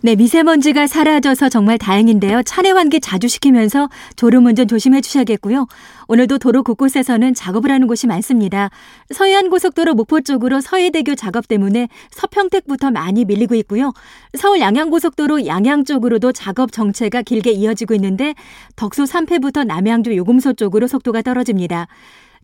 네, 0.00 0.14
미세먼지가 0.14 0.86
사라져서 0.86 1.48
정말 1.48 1.76
다행인데요. 1.76 2.44
차례 2.44 2.70
환기 2.70 3.00
자주 3.00 3.26
시키면서 3.26 3.88
졸음운전 4.14 4.68
조심해 4.68 5.00
주셔야겠고요. 5.00 5.66
오늘도 6.06 6.38
도로 6.38 6.62
곳곳에서는 6.62 7.34
작업을 7.34 7.72
하는 7.72 7.88
곳이 7.88 8.06
많습니다. 8.06 8.70
서해안 9.12 9.50
고속도로 9.50 9.94
목포 9.94 10.20
쪽으로 10.20 10.60
서해대교 10.60 11.16
작업 11.16 11.48
때문에 11.48 11.88
서평택부터 12.12 12.92
많이 12.92 13.24
밀리고 13.24 13.56
있고요. 13.56 13.92
서울 14.38 14.60
양양고속도로 14.60 15.46
양양 15.46 15.84
쪽으로도 15.84 16.30
작업 16.30 16.70
정체가 16.70 17.22
길게 17.22 17.50
이어지고 17.50 17.94
있는데 17.94 18.36
덕소 18.76 19.02
3패부터 19.02 19.66
남양주 19.66 20.16
요금소 20.16 20.52
쪽으로 20.52 20.86
속도가 20.86 21.22
떨어집니다. 21.22 21.88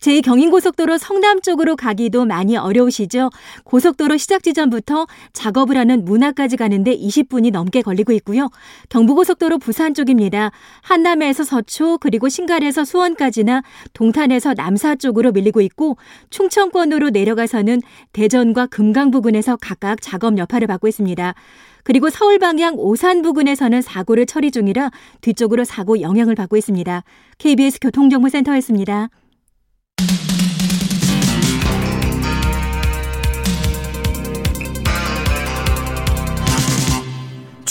제2경인고속도로 0.04 0.98
성남 0.98 1.40
쪽으로 1.40 1.76
가기도 1.76 2.26
많이 2.26 2.56
어려우시죠? 2.58 3.30
고속도로 3.64 4.18
시작 4.18 4.42
지점부터 4.42 5.06
작업을 5.32 5.78
하는 5.78 6.04
문화까지 6.04 6.58
가는데 6.58 6.94
20분이 6.94 7.50
넘게 7.50 7.80
걸리고 7.80 8.12
있고요. 8.12 8.50
경부고속도로 8.90 9.58
부산 9.58 9.94
쪽입니다. 9.94 10.50
한남에서 10.82 11.44
서초 11.44 11.98
그리고 11.98 12.28
신갈에서 12.28 12.84
수원까지나 12.84 13.62
동탄에서 13.94 14.52
남사 14.54 14.96
쪽으로 14.96 15.32
밀리고 15.32 15.62
있고 15.62 15.96
충청권으로 16.28 17.08
내려가서는 17.10 17.80
대전과 18.12 18.66
금강 18.66 19.10
부근에서 19.10 19.56
각각 19.56 20.02
작업 20.02 20.36
여파를 20.36 20.66
받고 20.66 20.86
있습니다. 20.86 21.34
그리고 21.82 22.10
서울 22.10 22.38
방향 22.38 22.74
오산 22.76 23.22
부근에서는 23.22 23.80
사고를 23.80 24.26
처리 24.26 24.50
중이라 24.50 24.90
뒤쪽으로 25.22 25.64
사고 25.64 26.00
영향을 26.02 26.34
받고 26.34 26.58
있습니다. 26.58 27.04
KBS 27.38 27.78
교통정보센터였습니다. 27.80 29.08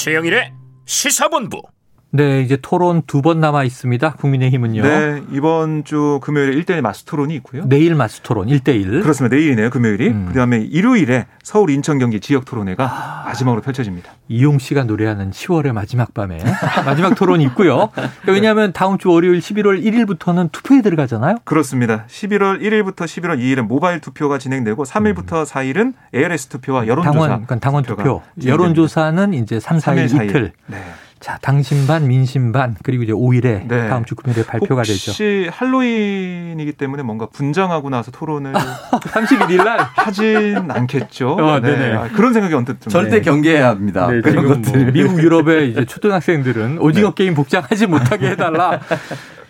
최영일의 0.03 0.53
시사본부. 0.86 1.72
네, 2.15 2.41
이제 2.41 2.58
토론 2.62 3.02
두 3.08 3.23
번 3.23 3.39
남아 3.39 3.63
있습니다. 3.63 4.13
국민의힘은요. 4.19 4.84
네, 4.84 5.23
이번 5.32 5.84
주 5.84 6.19
금요일에 6.21 6.62
1대1 6.62 6.82
마스 6.82 7.06
토론이 7.06 7.34
있고요. 7.38 7.63
내일 7.65 7.95
마스 7.95 8.19
토론 8.21 8.47
1대1. 8.49 9.02
그렇습니다. 9.02 9.36
내일이네요, 9.36 9.69
금요일이. 9.71 10.10
음. 10.10 10.26
그다음에 10.28 10.58
일요일에 10.60 11.26
서울 11.41 11.71
인천 11.71 11.97
경기 11.97 12.19
지역 12.19 12.45
토론회가 12.45 12.84
아. 12.86 13.23
마지막으로 13.28 13.62
펼쳐집니다. 13.62 14.12
이용 14.28 14.60
씨가 14.60 14.84
노래하는 14.84 15.32
10월의 15.32 15.71
마지막 15.71 16.13
밤에 16.13 16.38
마지막 16.86 17.15
토론이 17.15 17.43
있고요. 17.45 17.89
그러니까 17.93 18.32
왜냐하면 18.32 18.73
다음 18.73 18.97
주 18.99 19.10
월요일 19.10 19.39
11월 19.39 19.84
1일부터는 19.84 20.52
투표에 20.52 20.82
들어가잖아요. 20.82 21.38
그렇습니다. 21.45 22.06
11월 22.10 22.62
1일부터 22.62 23.06
11월 23.06 23.39
2일은 23.39 23.62
모바일 23.67 24.02
투표가 24.02 24.38
진행되고 24.38 24.84
3일부터 24.84 25.39
음. 25.39 25.43
4일은 25.45 25.93
ARS 26.13 26.47
투표와 26.49 26.86
여론조사. 26.86 27.12
당원, 27.12 27.30
그러니까 27.30 27.56
당원 27.60 27.84
투표. 27.84 28.21
여론조사는 28.45 29.34
이제 29.34 29.60
3, 29.60 29.78
4일, 29.78 30.06
3일 30.10 30.26
이틀. 30.30 30.52
네. 30.67 30.78
자, 31.23 31.39
당신 31.41 31.88
반, 31.88 32.05
민심 32.05 32.51
반, 32.51 32.75
그리고 32.83 33.03
이제 33.03 33.13
5일에 33.13 33.65
네. 33.65 33.88
다음 33.88 34.03
주 34.03 34.13
금요일에 34.13 34.45
발표가 34.45 34.81
혹시 34.81 34.91
되죠. 34.91 35.12
혹시 35.12 35.49
할로윈이기 35.53 36.73
때문에 36.73 37.01
뭔가 37.01 37.27
분장하고 37.27 37.89
나서 37.89 38.12
토론을 38.12 38.51
31일 38.91 39.63
날 39.63 39.79
하진 39.79 40.69
않겠죠. 40.69 41.29
어, 41.36 41.59
네. 41.62 41.77
네네. 41.77 41.95
아, 41.95 42.09
그런 42.09 42.33
생각이 42.33 42.53
언뜻 42.53 42.81
좀. 42.81 42.91
절대 42.91 43.17
네. 43.17 43.21
경계해야 43.21 43.69
합니다. 43.69 44.07
네, 44.07 44.19
그런 44.19 44.45
뭐 44.45 44.55
것들. 44.55 44.83
뭐 44.83 44.91
미국 44.91 45.23
유럽의 45.23 45.71
이제 45.71 45.86
초등학생들은 45.86 46.79
오징어 46.79 47.12
네. 47.12 47.13
게임 47.15 47.36
복장하지 47.36 47.88
못하게 47.88 48.31
해 48.31 48.36
달라. 48.36 48.81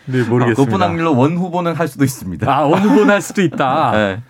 네, 0.05 0.21
모르겠습니다. 0.21 0.61
아, 0.61 0.65
높은 0.65 0.79
확률로 0.79 1.17
원 1.17 1.37
후보는 1.37 1.73
할 1.73 1.87
수도 1.87 2.03
있습니다. 2.03 2.55
아, 2.55 2.61
원 2.67 2.83
후보는 2.83 3.09
할 3.09 3.19
수도 3.19 3.41
있다. 3.41 3.91
네. 3.97 4.21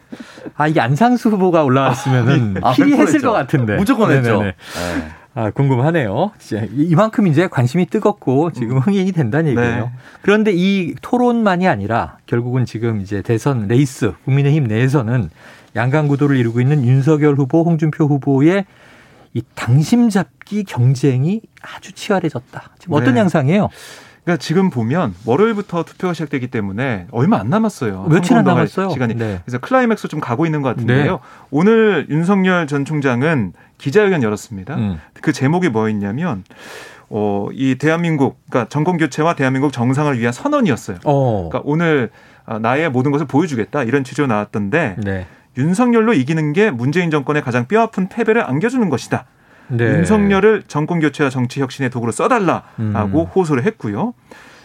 아, 0.56 0.70
이게 0.70 0.80
안상수 0.80 1.28
후보가 1.28 1.66
올라왔으면은 1.66 2.56
아, 2.64 2.72
필히 2.72 2.94
했을 2.94 3.20
것 3.20 3.34
같은데. 3.34 3.76
무조건 3.76 4.12
했죠. 4.12 4.42
네. 4.44 4.56
아, 5.36 5.50
궁금하네요. 5.50 6.32
이만큼 6.76 7.26
이제 7.28 7.48
관심이 7.48 7.88
뜨겁고 7.88 8.52
지금 8.52 8.78
음. 8.78 8.82
흥행이 8.82 9.12
된다는 9.14 9.52
얘기예요. 9.52 9.86
네. 9.86 9.92
그런데 10.22 10.52
이 10.54 10.94
토론만이 11.02 11.68
아니라 11.68 12.18
결국은 12.28 12.66
지금 12.66 13.02
이제 13.02 13.22
대선 13.22 13.68
레이스 13.68 14.14
국민의힘 14.26 14.66
내에서는 14.66 15.30
양강 15.76 16.08
구도를 16.08 16.38
이루고 16.38 16.62
있는 16.62 16.86
윤석열 16.86 17.36
후보, 17.36 17.64
홍준표 17.64 18.06
후보의 18.06 18.66
이 19.34 19.42
당심 19.56 20.10
잡기 20.10 20.64
경쟁이 20.64 21.42
아주 21.62 21.94
치열해졌다. 21.94 22.64
지금 22.78 22.94
어떤 22.94 23.16
네. 23.16 23.22
양상이에요? 23.22 23.70
그러니까 24.24 24.40
지금 24.40 24.70
보면 24.70 25.16
월요일부터 25.26 25.84
투표가 25.84 26.14
시작되기 26.14 26.48
때문에 26.48 27.08
얼마 27.12 27.40
안 27.40 27.50
남았어요. 27.50 28.06
며칠 28.10 28.38
안 28.38 28.46
남았어요. 28.46 28.92
시간이. 28.92 29.16
네. 29.16 29.42
그래서 29.44 29.58
클라이맥스 29.58 30.08
좀 30.08 30.20
가고 30.20 30.46
있는 30.46 30.62
것 30.62 30.70
같은데요. 30.70 31.12
네. 31.14 31.20
오늘 31.52 32.08
윤석열 32.10 32.68
전 32.68 32.86
총장은 32.86 33.54
기자회견 33.84 34.24
열었습니다. 34.24 34.76
음. 34.76 35.00
그 35.22 35.34
제목이 35.34 35.68
뭐였냐면 35.68 36.46
어, 37.10 37.50
이 37.52 37.76
대한민국, 37.76 38.40
그러니까 38.50 38.70
정권 38.70 38.98
교체와 38.98 39.36
대한민국 39.36 39.74
정상을 39.74 40.18
위한 40.18 40.32
선언이었어요. 40.32 41.00
어. 41.04 41.50
그러니까 41.50 41.62
오늘 41.66 42.10
어, 42.46 42.60
나의 42.60 42.90
모든 42.90 43.12
것을 43.12 43.28
보여주겠다 43.28 43.84
이런 43.84 44.06
취지로 44.06 44.26
나왔던데 44.28 44.96
네. 45.04 45.28
윤석열로 45.58 46.14
이기는 46.14 46.54
게 46.54 46.72
문재인 46.72 47.12
정권의 47.12 47.42
가장 47.42 47.68
뼈아픈 47.68 48.08
패배를 48.08 48.50
안겨주는 48.50 48.90
것이다. 48.90 49.26
네. 49.68 49.84
윤석열을 49.84 50.64
정권 50.68 51.02
교체와 51.02 51.30
정치 51.30 51.60
혁신의 51.60 51.90
도구로 51.90 52.14
써달라라고 52.14 52.72
음. 52.80 53.26
호소를 53.36 53.66
했고요. 53.66 54.14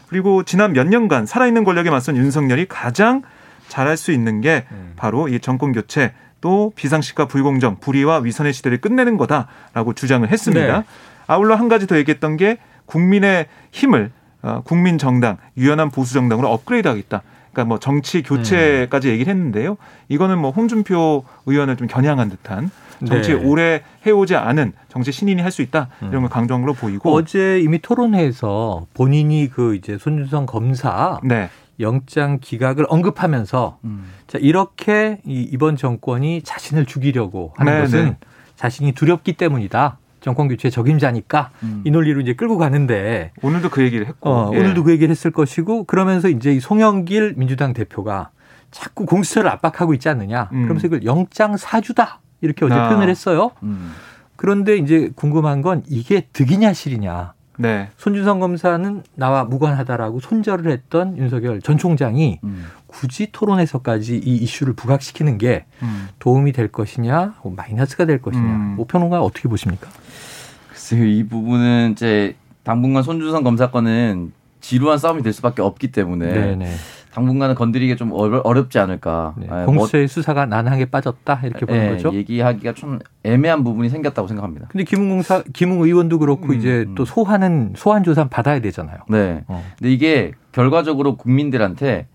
그리고 0.09 0.45
지난 0.45 0.73
몇 0.73 0.87
년간 0.87 1.27
살아있는 1.27 1.65
권력에 1.65 1.91
맞선 1.91 2.17
윤석열이 2.17 2.67
가장 2.67 3.23
잘할 3.67 3.97
수 3.97 4.13
있는 4.13 4.41
게 4.41 4.65
음. 4.71 4.93
바로 4.97 5.29
이 5.29 5.41
정권 5.41 5.73
교체 5.73 6.13
또 6.41 6.73
비상식과 6.77 7.27
불공정, 7.27 7.79
불의와 7.81 8.19
위선의 8.19 8.53
시대를 8.53 8.81
끝내는 8.81 9.17
거다라고 9.17 9.95
주장을 9.95 10.29
했습니다. 10.29 10.79
네. 10.81 10.85
아울러 11.27 11.57
한 11.57 11.69
가지 11.69 11.87
더 11.87 11.97
얘기했던 11.97 12.37
게 12.37 12.59
국민의 12.87 13.47
힘을 13.73 14.11
어, 14.43 14.63
국민 14.65 14.99
정당, 14.99 15.37
유연한 15.57 15.91
보수 15.91 16.15
정당으로 16.15 16.49
업그레이드하겠다. 16.49 17.23
그러니까 17.53 17.65
뭐 17.69 17.79
정치 17.81 18.23
교체까지 18.23 19.09
음. 19.09 19.13
얘기를 19.13 19.33
했는데요. 19.35 19.77
이거는 20.09 20.39
뭐 20.39 20.53
홍준표 20.53 21.25
의원을 21.47 21.77
좀 21.77 21.89
겨냥한 21.89 22.29
듯한 22.31 22.71
정치 23.07 23.33
네. 23.35 23.41
오래 23.45 23.83
해오지 24.07 24.37
않은 24.37 24.73
정치 24.89 25.13
신인이 25.13 25.41
할 25.43 25.51
수 25.51 25.63
있다 25.63 25.89
이런 26.01 26.23
걸 26.23 26.31
강조한 26.31 26.63
걸로 26.63 26.75
보이고 26.75 27.13
어제 27.13 27.61
이미 27.61 27.79
토론회에서 27.81 28.87
본인이 28.95 29.49
그 29.49 29.75
이제 29.77 29.99
손준성 29.99 30.47
검사 30.47 31.19
네. 31.25 31.49
영장 31.81 32.39
기각을 32.41 32.87
언급하면서 32.89 33.79
음. 33.85 34.05
자 34.27 34.39
이렇게 34.39 35.21
이번 35.25 35.77
정권이 35.77 36.43
자신을 36.43 36.87
죽이려고 36.87 37.53
하는 37.57 37.75
네, 37.75 37.81
것은 37.83 38.05
네. 38.05 38.17
자신이 38.57 38.93
두렵기 38.93 39.35
때문이다. 39.35 39.99
정권 40.21 40.49
교체 40.49 40.69
적임자니까 40.69 41.51
음. 41.63 41.83
이 41.85 41.91
논리로 41.91 42.21
이제 42.21 42.35
끌고 42.35 42.59
가는데 42.59 43.31
오늘도 43.43 43.71
그 43.71 43.83
얘기를 43.83 44.07
했고 44.07 44.29
어, 44.29 44.51
예. 44.53 44.59
오늘도 44.59 44.85
그 44.85 44.91
얘기를 44.91 45.11
했을 45.11 45.31
것이고 45.31 45.85
그러면서 45.85 46.29
이제 46.29 46.53
이 46.53 46.61
송영길 46.61 47.35
민주당 47.37 47.73
대표가 47.73 48.31
자꾸 48.71 49.07
공수처를 49.07 49.49
압박하고 49.51 49.95
있지 49.95 50.09
않느냐. 50.09 50.51
음. 50.53 50.63
그러면서 50.65 50.89
이걸 50.89 51.05
영장 51.05 51.57
사주다 51.57 52.21
이렇게 52.41 52.65
어제 52.65 52.75
아. 52.75 52.89
표현을 52.89 53.09
했어요. 53.09 53.53
음. 53.63 53.93
그런데 54.37 54.77
이제 54.77 55.11
궁금한 55.15 55.63
건 55.63 55.83
이게 55.89 56.29
득이냐 56.33 56.73
실이냐. 56.73 57.35
네. 57.59 57.91
손준성 57.97 58.41
검사는 58.41 59.03
나와 59.15 59.45
무관하다라고 59.45 60.21
손절을 60.21 60.71
했던 60.71 61.19
윤석열 61.19 61.61
전 61.61 61.77
총장이 61.77 62.41
음. 62.45 62.67
굳이 62.87 63.29
토론에서까지 63.33 64.17
이 64.17 64.37
이슈를 64.37 64.73
부각시키는 64.75 65.39
게 65.39 65.67
음. 65.83 66.09
도움이 66.21 66.53
될 66.53 66.69
것이냐, 66.69 67.35
뭐 67.43 67.53
마이너스가 67.55 68.07
될 68.07 68.23
것이냐. 68.23 68.45
음. 68.45 68.75
오평론가 68.79 69.21
어떻게 69.21 69.49
보십니까? 69.49 69.89
글쎄요, 70.71 71.05
이 71.05 71.25
부분은 71.25 71.93
이제 71.93 72.37
당분간 72.63 73.03
손준성 73.03 73.43
검사 73.43 73.71
건은 73.71 74.33
지루한 74.61 74.99
싸움이 74.99 75.23
될 75.23 75.33
수밖에 75.33 75.63
없기 75.63 75.93
때문에 75.93 76.33
네네. 76.33 76.75
당분간은 77.19 77.57
건드리기 77.57 77.97
좀 77.97 78.13
어렵 78.13 78.71
지 78.71 78.79
않을까. 78.79 79.35
네, 79.39 79.49
아, 79.51 79.65
공수처의 79.65 80.05
뭐, 80.05 80.09
수사가 80.09 80.47
난항에 80.47 80.85
빠졌다 80.85 81.41
이렇게 81.43 81.67
보는 81.67 81.81
네, 81.81 81.91
거죠. 81.91 82.15
얘기하기가 82.15 82.75
좀 82.75 83.01
애매한 83.25 83.65
부분이 83.65 83.89
생겼다고 83.89 84.29
생각합니다. 84.29 84.69
근데 84.71 84.85
김웅공사 84.85 85.43
김웅 85.53 85.83
의원도 85.83 86.21
그렇고 86.21 86.53
음, 86.53 86.55
이제 86.55 86.85
음. 86.87 86.95
또 86.95 87.05
소환은 87.05 87.73
소환 87.77 88.05
조사 88.05 88.29
받아야 88.29 88.61
되잖아요. 88.61 88.99
네. 89.09 89.43
어. 89.49 89.65
근데 89.79 89.93
이게 89.93 90.33
결과적으로 90.53 91.17
국민들한테 91.17 92.07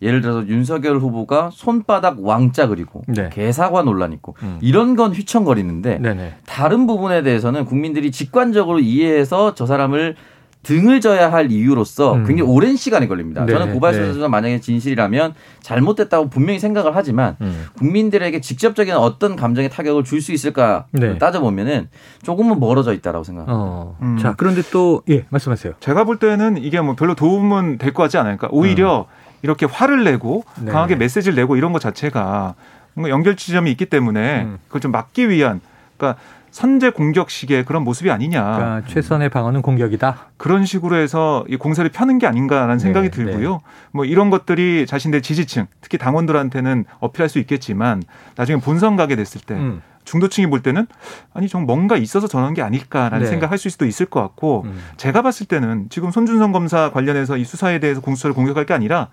예를 0.00 0.20
들어서 0.20 0.46
윤석열 0.46 0.98
후보가 0.98 1.50
손바닥 1.52 2.18
왕자 2.20 2.66
그리고 2.68 3.02
네. 3.08 3.30
개사과 3.30 3.82
논란 3.82 4.12
있고 4.12 4.36
음. 4.42 4.58
이런 4.60 4.94
건 4.94 5.12
휘청거리는데 5.12 5.98
네네. 5.98 6.34
다른 6.46 6.86
부분에 6.86 7.22
대해서는 7.22 7.64
국민들이 7.64 8.10
직관적으로 8.12 8.78
이해해서 8.78 9.54
저 9.54 9.66
사람을 9.66 10.16
등을 10.62 11.00
져야 11.00 11.32
할 11.32 11.50
이유로서 11.50 12.14
음. 12.14 12.24
굉장히 12.24 12.50
오랜 12.50 12.76
시간이 12.76 13.08
걸립니다. 13.08 13.44
네, 13.44 13.52
저는 13.52 13.74
고발 13.74 13.94
수사가 13.94 14.26
네. 14.26 14.28
만약에 14.28 14.60
진실이라면 14.60 15.34
잘못됐다고 15.60 16.28
분명히 16.30 16.58
생각을 16.60 16.94
하지만 16.94 17.36
음. 17.40 17.66
국민들에게 17.78 18.40
직접적인 18.40 18.94
어떤 18.94 19.34
감정의 19.36 19.70
타격을 19.70 20.04
줄 20.04 20.22
수 20.22 20.32
있을까 20.32 20.86
네. 20.92 21.18
따져보면은 21.18 21.88
조금은 22.22 22.60
멀어져 22.60 22.92
있다라고 22.92 23.24
생각합니다. 23.24 23.58
어. 23.58 23.96
음. 24.02 24.18
자, 24.18 24.34
그런데 24.36 24.62
또 24.70 25.02
예, 25.10 25.24
말씀하세요. 25.30 25.72
제가 25.80 26.04
볼 26.04 26.18
때는 26.20 26.58
이게 26.58 26.80
뭐 26.80 26.94
별로 26.94 27.16
도움은 27.16 27.78
될 27.78 27.92
것 27.92 28.04
같지 28.04 28.18
않을까. 28.18 28.48
오히려 28.52 29.06
음. 29.08 29.22
이렇게 29.42 29.66
화를 29.66 30.04
내고 30.04 30.44
네. 30.60 30.70
강하게 30.70 30.94
메시지를 30.94 31.34
내고 31.34 31.56
이런 31.56 31.72
것 31.72 31.80
자체가 31.80 32.54
뭔가 32.94 33.10
연결 33.10 33.34
지점이 33.36 33.68
있기 33.72 33.86
때문에 33.86 34.42
음. 34.44 34.58
그걸 34.68 34.80
좀 34.80 34.92
막기 34.92 35.28
위한 35.28 35.60
그러니까 35.96 36.20
선제 36.52 36.90
공격식의 36.90 37.64
그런 37.64 37.82
모습이 37.82 38.10
아니냐. 38.10 38.42
그러니까 38.42 38.82
최선의 38.86 39.30
방어는 39.30 39.62
공격이다. 39.62 40.26
그런 40.36 40.66
식으로 40.66 40.96
해서 40.96 41.44
이 41.48 41.56
공세를 41.56 41.90
펴는 41.90 42.18
게 42.18 42.26
아닌가라는 42.26 42.76
네, 42.76 42.82
생각이 42.82 43.10
들고요. 43.10 43.52
네. 43.52 43.58
뭐 43.90 44.04
이런 44.04 44.28
것들이 44.28 44.86
자신들 44.86 45.22
지지층, 45.22 45.66
특히 45.80 45.96
당원들한테는 45.96 46.84
어필할 47.00 47.30
수 47.30 47.38
있겠지만 47.38 48.02
나중에 48.36 48.60
본선 48.60 48.96
가게 48.96 49.16
됐을 49.16 49.40
때 49.40 49.54
음. 49.54 49.80
중도층이 50.04 50.48
볼 50.48 50.62
때는 50.62 50.86
아니 51.32 51.48
좀 51.48 51.64
뭔가 51.64 51.96
있어서 51.96 52.28
저런 52.28 52.52
게 52.52 52.60
아닐까라는 52.60 53.20
네. 53.20 53.26
생각할 53.26 53.56
수 53.56 53.70
수도 53.70 53.86
있을 53.86 54.04
것 54.04 54.20
같고 54.20 54.64
음. 54.66 54.78
제가 54.98 55.22
봤을 55.22 55.46
때는 55.46 55.86
지금 55.88 56.10
손준성 56.10 56.52
검사 56.52 56.90
관련해서 56.90 57.38
이 57.38 57.44
수사에 57.44 57.78
대해서 57.78 58.02
공수처를 58.02 58.34
공격할 58.34 58.66
게 58.66 58.74
아니라 58.74 59.08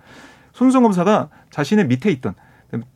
손준성 0.51 0.83
검사가 0.83 1.29
자신의 1.51 1.87
밑에 1.87 2.11
있던 2.11 2.33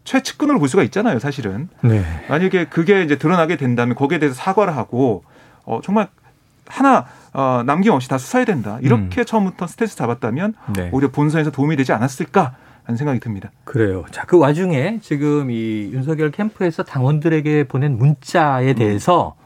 최측근으로 0.03 0.59
볼 0.59 0.67
수가 0.67 0.83
있잖아요, 0.83 1.19
사실은. 1.19 1.69
네. 1.81 2.03
만약에 2.29 2.65
그게 2.65 3.03
이제 3.03 3.17
드러나게 3.17 3.57
된다면 3.57 3.95
거기에 3.95 4.19
대해서 4.19 4.35
사과를 4.35 4.75
하고 4.75 5.23
어 5.65 5.79
정말 5.83 6.07
하나 6.67 7.05
어 7.33 7.63
남김없이 7.65 8.07
다 8.09 8.17
수사해야 8.17 8.45
된다. 8.45 8.77
이렇게 8.81 9.21
음. 9.21 9.25
처음부터 9.25 9.67
스탠스 9.67 9.95
잡았다면 9.95 10.53
네. 10.75 10.89
오히려 10.91 11.09
본선에서 11.09 11.51
도움이 11.51 11.75
되지 11.75 11.91
않았을까 11.93 12.55
하는 12.83 12.97
생각이 12.97 13.19
듭니다. 13.19 13.51
그래요. 13.63 14.05
자, 14.11 14.25
그 14.25 14.37
와중에 14.37 14.99
지금 15.01 15.49
이 15.49 15.89
윤석열 15.91 16.31
캠프에서 16.31 16.83
당원들에게 16.83 17.65
보낸 17.65 17.97
문자에 17.97 18.71
음. 18.71 18.75
대해서 18.75 19.35
음. 19.39 19.43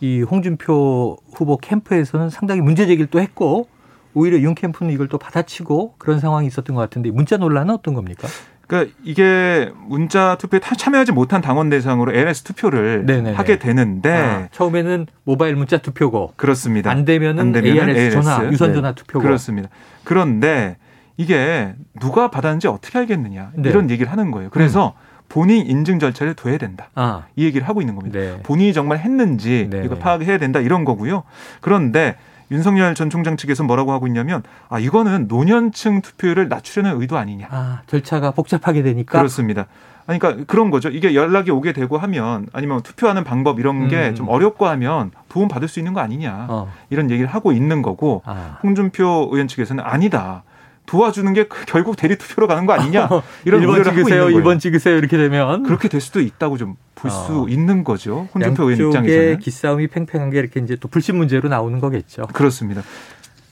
이 0.00 0.22
홍준표 0.22 1.18
후보 1.34 1.58
캠프에서는 1.58 2.30
상당히 2.30 2.62
문제 2.62 2.86
제기를 2.86 3.08
또 3.10 3.20
했고 3.20 3.68
오히려 4.14 4.38
윤 4.38 4.54
캠프는 4.54 4.92
이걸 4.92 5.08
또 5.08 5.18
받아치고 5.18 5.94
그런 5.98 6.18
상황이 6.20 6.46
있었던 6.46 6.74
것 6.74 6.80
같은데 6.82 7.10
문자 7.10 7.36
논란은 7.36 7.74
어떤 7.74 7.94
겁니까? 7.94 8.26
그러니까 8.70 8.94
이게 9.02 9.72
문자 9.88 10.36
투표에 10.36 10.60
참여하지 10.60 11.10
못한 11.10 11.40
당원 11.40 11.70
대상으로 11.70 12.12
LS 12.12 12.44
투표를 12.44 13.04
네네네. 13.04 13.32
하게 13.32 13.58
되는데 13.58 14.12
아, 14.12 14.48
처음에는 14.52 15.08
모바일 15.24 15.56
문자 15.56 15.78
투표고 15.78 16.34
그렇습니다. 16.36 16.88
안 16.88 17.04
되면은, 17.04 17.40
안 17.40 17.50
되면은 17.52 17.88
ARS, 17.88 17.98
ARS 17.98 18.22
전화 18.22 18.52
유선 18.52 18.72
전화 18.72 18.90
네. 18.90 18.94
투표고 18.94 19.24
그렇습니다. 19.24 19.68
그런데 20.04 20.76
이게 21.16 21.74
누가 21.98 22.30
받았는지 22.30 22.68
어떻게 22.68 22.96
알겠느냐 23.00 23.50
네. 23.56 23.68
이런 23.68 23.90
얘기를 23.90 24.10
하는 24.12 24.30
거예요. 24.30 24.50
그래서 24.50 24.94
음. 24.96 25.10
본인 25.28 25.66
인증 25.66 25.98
절차를 25.98 26.34
둬야 26.34 26.56
된다. 26.56 26.90
아. 26.94 27.24
이 27.34 27.44
얘기를 27.44 27.68
하고 27.68 27.82
있는 27.82 27.96
겁니다. 27.96 28.20
네. 28.20 28.38
본인이 28.44 28.72
정말 28.72 28.98
했는지 28.98 29.66
네 29.68 29.82
이거 29.84 29.96
파악해야 29.96 30.38
된다 30.38 30.60
이런 30.60 30.84
거고요. 30.84 31.24
그런데 31.60 32.14
윤석열 32.50 32.94
전 32.94 33.10
총장 33.10 33.36
측에서 33.36 33.62
뭐라고 33.64 33.92
하고 33.92 34.06
있냐면 34.06 34.42
아 34.68 34.78
이거는 34.78 35.26
노년층 35.28 36.02
투표율을 36.02 36.48
낮추려는 36.48 37.00
의도 37.00 37.16
아니냐. 37.16 37.48
아 37.50 37.82
절차가 37.86 38.32
복잡하게 38.32 38.82
되니까 38.82 39.18
그렇습니다. 39.18 39.66
그러니까 40.06 40.44
그런 40.46 40.70
거죠. 40.70 40.88
이게 40.88 41.14
연락이 41.14 41.50
오게 41.50 41.72
되고 41.72 41.96
하면 41.96 42.46
아니면 42.52 42.82
투표하는 42.82 43.22
방법 43.22 43.60
이런 43.60 43.86
게좀 43.88 44.26
음. 44.26 44.28
어렵고 44.28 44.66
하면 44.66 45.12
도움 45.28 45.46
받을 45.46 45.68
수 45.68 45.78
있는 45.78 45.94
거 45.94 46.00
아니냐 46.00 46.46
어. 46.48 46.72
이런 46.90 47.10
얘기를 47.10 47.30
하고 47.30 47.52
있는 47.52 47.82
거고 47.82 48.22
아. 48.24 48.58
홍준표 48.62 49.28
의원 49.30 49.46
측에서는 49.46 49.84
아니다. 49.84 50.42
도와주는 50.90 51.32
게그 51.34 51.66
결국 51.66 51.96
대리 51.96 52.16
투표로 52.16 52.48
가는 52.48 52.66
거 52.66 52.72
아니냐 52.72 53.08
이런 53.46 53.62
1번 53.62 53.84
찍으세요, 53.84 54.26
2번 54.26 54.58
찍으세요 54.58 54.96
이렇게 54.96 55.16
되면 55.16 55.62
그렇게 55.62 55.86
될 55.88 56.00
수도 56.00 56.20
있다고 56.20 56.58
좀 56.58 56.74
볼수 56.96 57.44
어. 57.44 57.48
있는 57.48 57.84
거죠. 57.84 58.26
홍준표 58.34 58.68
의원 58.68 58.88
입장에서는 58.88 59.38
기싸움이 59.38 59.86
팽팽한 59.86 60.30
게 60.30 60.40
이렇게 60.40 60.58
이제 60.58 60.74
또 60.74 60.88
불신 60.88 61.16
문제로 61.16 61.48
나오는 61.48 61.78
거겠죠. 61.78 62.26
그렇습니다. 62.32 62.82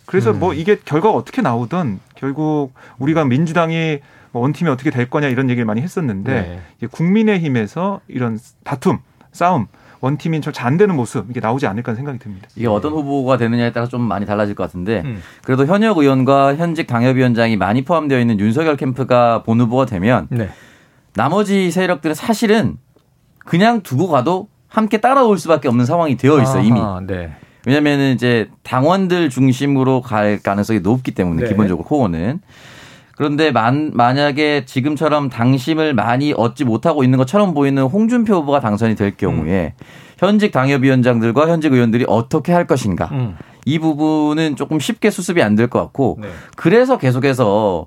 그래서 0.04 0.32
음. 0.32 0.40
뭐 0.40 0.52
이게 0.52 0.80
결과가 0.84 1.14
어떻게 1.14 1.40
나오든 1.40 2.00
결국 2.16 2.72
우리가 2.98 3.24
민주당이 3.24 4.00
뭐 4.32 4.42
원팀이 4.42 4.68
어떻게 4.68 4.90
될 4.90 5.08
거냐 5.08 5.28
이런 5.28 5.48
얘기를 5.48 5.64
많이 5.64 5.80
했었는데 5.80 6.60
네. 6.80 6.86
국민의힘에서 6.88 8.00
이런 8.08 8.40
다툼, 8.64 8.98
싸움 9.30 9.68
원팀인 10.00 10.42
잘안 10.42 10.76
되는 10.76 10.94
모습 10.94 11.26
이게 11.30 11.40
나오지 11.40 11.66
않을까 11.66 11.94
생각이 11.94 12.18
듭니다. 12.18 12.48
이게 12.56 12.66
어떤 12.66 12.92
후보가 12.92 13.36
되느냐에 13.36 13.72
따라 13.72 13.86
좀 13.86 14.00
많이 14.00 14.26
달라질 14.26 14.54
것 14.54 14.62
같은데 14.64 15.02
음. 15.04 15.22
그래도 15.42 15.66
현역 15.66 15.98
의원과 15.98 16.56
현직 16.56 16.86
당협위원장이 16.86 17.56
많이 17.56 17.82
포함되어 17.82 18.20
있는 18.20 18.38
윤석열 18.38 18.76
캠프가 18.76 19.42
본 19.42 19.60
후보가 19.60 19.86
되면 19.86 20.28
네. 20.30 20.48
나머지 21.14 21.70
세력들은 21.70 22.14
사실은 22.14 22.76
그냥 23.44 23.82
두고 23.82 24.08
가도 24.08 24.48
함께 24.68 25.00
따라올 25.00 25.38
수밖에 25.38 25.68
없는 25.68 25.86
상황이 25.86 26.16
되어 26.16 26.40
있어 26.42 26.58
요 26.58 26.62
이미. 26.62 26.80
네. 27.06 27.32
왜냐면은 27.66 28.14
이제 28.14 28.48
당원들 28.62 29.30
중심으로 29.30 30.00
갈 30.00 30.38
가능성이 30.42 30.80
높기 30.80 31.12
때문에 31.12 31.42
네. 31.42 31.48
기본적으로 31.48 31.84
코어는 31.86 32.40
그런데 33.18 33.50
만, 33.50 33.90
만약에 33.94 34.64
지금처럼 34.64 35.28
당심을 35.28 35.92
많이 35.92 36.32
얻지 36.32 36.64
못하고 36.64 37.02
있는 37.02 37.18
것처럼 37.18 37.52
보이는 37.52 37.82
홍준표 37.82 38.32
후보가 38.36 38.60
당선이 38.60 38.94
될 38.94 39.16
경우에 39.16 39.74
음. 39.76 39.84
현직 40.18 40.52
당협위원장들과 40.52 41.48
현직 41.48 41.72
의원들이 41.72 42.04
어떻게 42.06 42.52
할 42.52 42.68
것인가. 42.68 43.06
음. 43.10 43.36
이 43.66 43.80
부분은 43.80 44.54
조금 44.54 44.78
쉽게 44.78 45.10
수습이 45.10 45.42
안 45.42 45.56
될 45.56 45.66
것 45.68 45.80
같고 45.80 46.18
네. 46.20 46.28
그래서 46.54 46.96
계속해서 46.96 47.86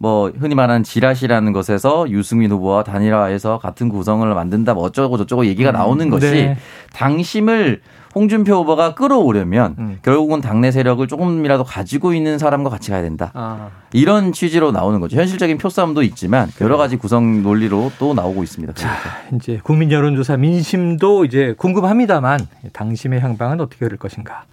뭐 0.00 0.32
흔히 0.36 0.56
말하는 0.56 0.82
지라시라는 0.82 1.52
것에서 1.52 2.10
유승민 2.10 2.50
후보와 2.50 2.82
단일화해서 2.82 3.58
같은 3.60 3.88
구성을 3.88 4.28
만든다 4.34 4.74
뭐 4.74 4.82
어쩌고 4.82 5.16
저쩌고 5.16 5.46
얘기가 5.46 5.70
음. 5.70 5.74
나오는 5.74 6.10
것이 6.10 6.26
네. 6.32 6.56
당심을 6.92 7.82
홍준표 8.14 8.54
후보가 8.56 8.94
끌어오려면 8.94 9.74
음. 9.78 9.98
결국은 10.02 10.40
당내 10.40 10.70
세력을 10.70 11.06
조금이라도 11.06 11.64
가지고 11.64 12.12
있는 12.12 12.38
사람과 12.38 12.68
같이 12.70 12.90
가야 12.90 13.02
된다. 13.02 13.30
아. 13.34 13.70
이런 13.92 14.32
취지로 14.32 14.70
나오는 14.70 15.00
거죠. 15.00 15.16
현실적인 15.16 15.58
표싸움도 15.58 16.02
있지만 16.02 16.50
여러 16.60 16.76
가지 16.76 16.96
구성 16.96 17.42
논리로 17.42 17.90
또 17.98 18.12
나오고 18.14 18.42
있습니다. 18.42 18.74
자, 18.74 18.90
이제 19.34 19.60
국민 19.62 19.90
여론조사 19.90 20.36
민심도 20.36 21.24
이제 21.24 21.54
궁금합니다만 21.56 22.46
당심의 22.72 23.20
향방은 23.20 23.60
어떻게 23.60 23.88
될 23.88 23.96
것인가. 23.98 24.44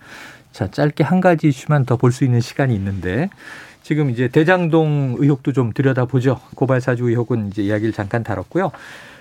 자, 0.51 0.69
짧게 0.71 1.03
한 1.03 1.21
가지 1.21 1.47
이슈만 1.49 1.85
더 1.85 1.97
볼 1.97 2.11
수 2.11 2.23
있는 2.23 2.39
시간이 2.41 2.73
있는데 2.75 3.29
지금 3.83 4.09
이제 4.09 4.27
대장동 4.27 5.15
의혹도 5.19 5.51
좀 5.53 5.71
들여다보죠. 5.73 6.39
고발 6.55 6.79
사주 6.81 7.09
의혹은 7.09 7.47
이제 7.47 7.61
이야기를 7.63 7.91
잠깐 7.93 8.23
다뤘고요. 8.23 8.71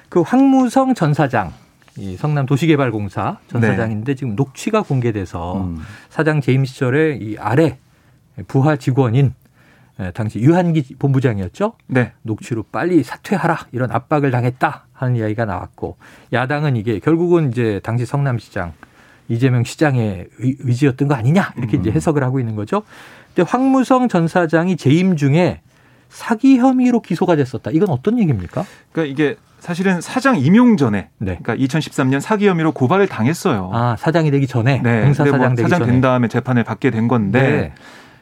그 0.09 0.21
황무성 0.23 0.95
전 0.95 1.13
사장 1.15 1.53
이 1.99 2.17
성남 2.17 2.47
도시개발공사 2.47 3.39
전 3.49 3.61
네. 3.61 3.69
사장인데 3.69 4.15
지금 4.15 4.37
녹취가 4.37 4.83
공개돼서 4.83 5.63
음. 5.63 5.81
사장 6.09 6.41
재임 6.41 6.65
시절에 6.65 7.19
이 7.21 7.37
아래 7.39 7.79
부하 8.47 8.77
직원인 8.77 9.35
당시 10.15 10.39
유한기 10.39 10.95
본부장이었죠. 10.99 11.73
네. 11.89 12.13
녹취로 12.23 12.63
빨리 12.71 13.03
사퇴하라 13.03 13.67
이런 13.73 13.91
압박을 13.91 14.31
당했다 14.31 14.87
하는 14.93 15.17
이야기가 15.17 15.45
나왔고 15.45 15.97
야당은 16.33 16.77
이게 16.77 17.01
결국은 17.01 17.51
이제 17.51 17.81
당시 17.83 18.07
성남시장 18.07 18.75
이재명 19.29 19.65
시장의 19.65 20.29
의지였던 20.39 21.09
거 21.09 21.15
아니냐 21.15 21.53
이렇게 21.57 21.77
음. 21.77 21.81
이제 21.81 21.91
해석을 21.91 22.23
하고 22.23 22.39
있는 22.39 22.55
거죠. 22.55 22.83
근데 23.35 23.49
황무성 23.51 24.09
전 24.09 24.29
사장이 24.29 24.77
재임 24.77 25.17
중에 25.17 25.61
사기 26.09 26.59
혐의로 26.59 27.01
기소가 27.01 27.37
됐었다. 27.37 27.71
이건 27.73 27.91
어떤 27.91 28.19
얘기입니까? 28.19 28.65
그러니까 28.93 29.13
이게 29.13 29.37
사실은 29.61 30.01
사장 30.01 30.39
임용 30.39 30.77
전에 30.77 31.09
네. 31.19 31.39
그러니까 31.43 31.57
2013년 31.57 32.21
사기 32.21 32.49
혐의로 32.49 32.73
고발을 32.73 33.09
당했어요. 33.09 33.71
아 33.73 33.97
사장이 33.99 34.31
되기 34.31 34.47
전에 34.47 34.81
네. 34.83 35.03
공사 35.03 35.25
사장 35.25 35.39
뭐 35.41 35.49
되기 35.51 35.63
사장 35.63 35.79
전에. 35.81 35.93
된 35.93 36.01
다음에 36.01 36.29
재판을 36.29 36.65
받게 36.65 36.91
된 36.91 37.09
건데 37.09 37.41
네. 37.43 37.73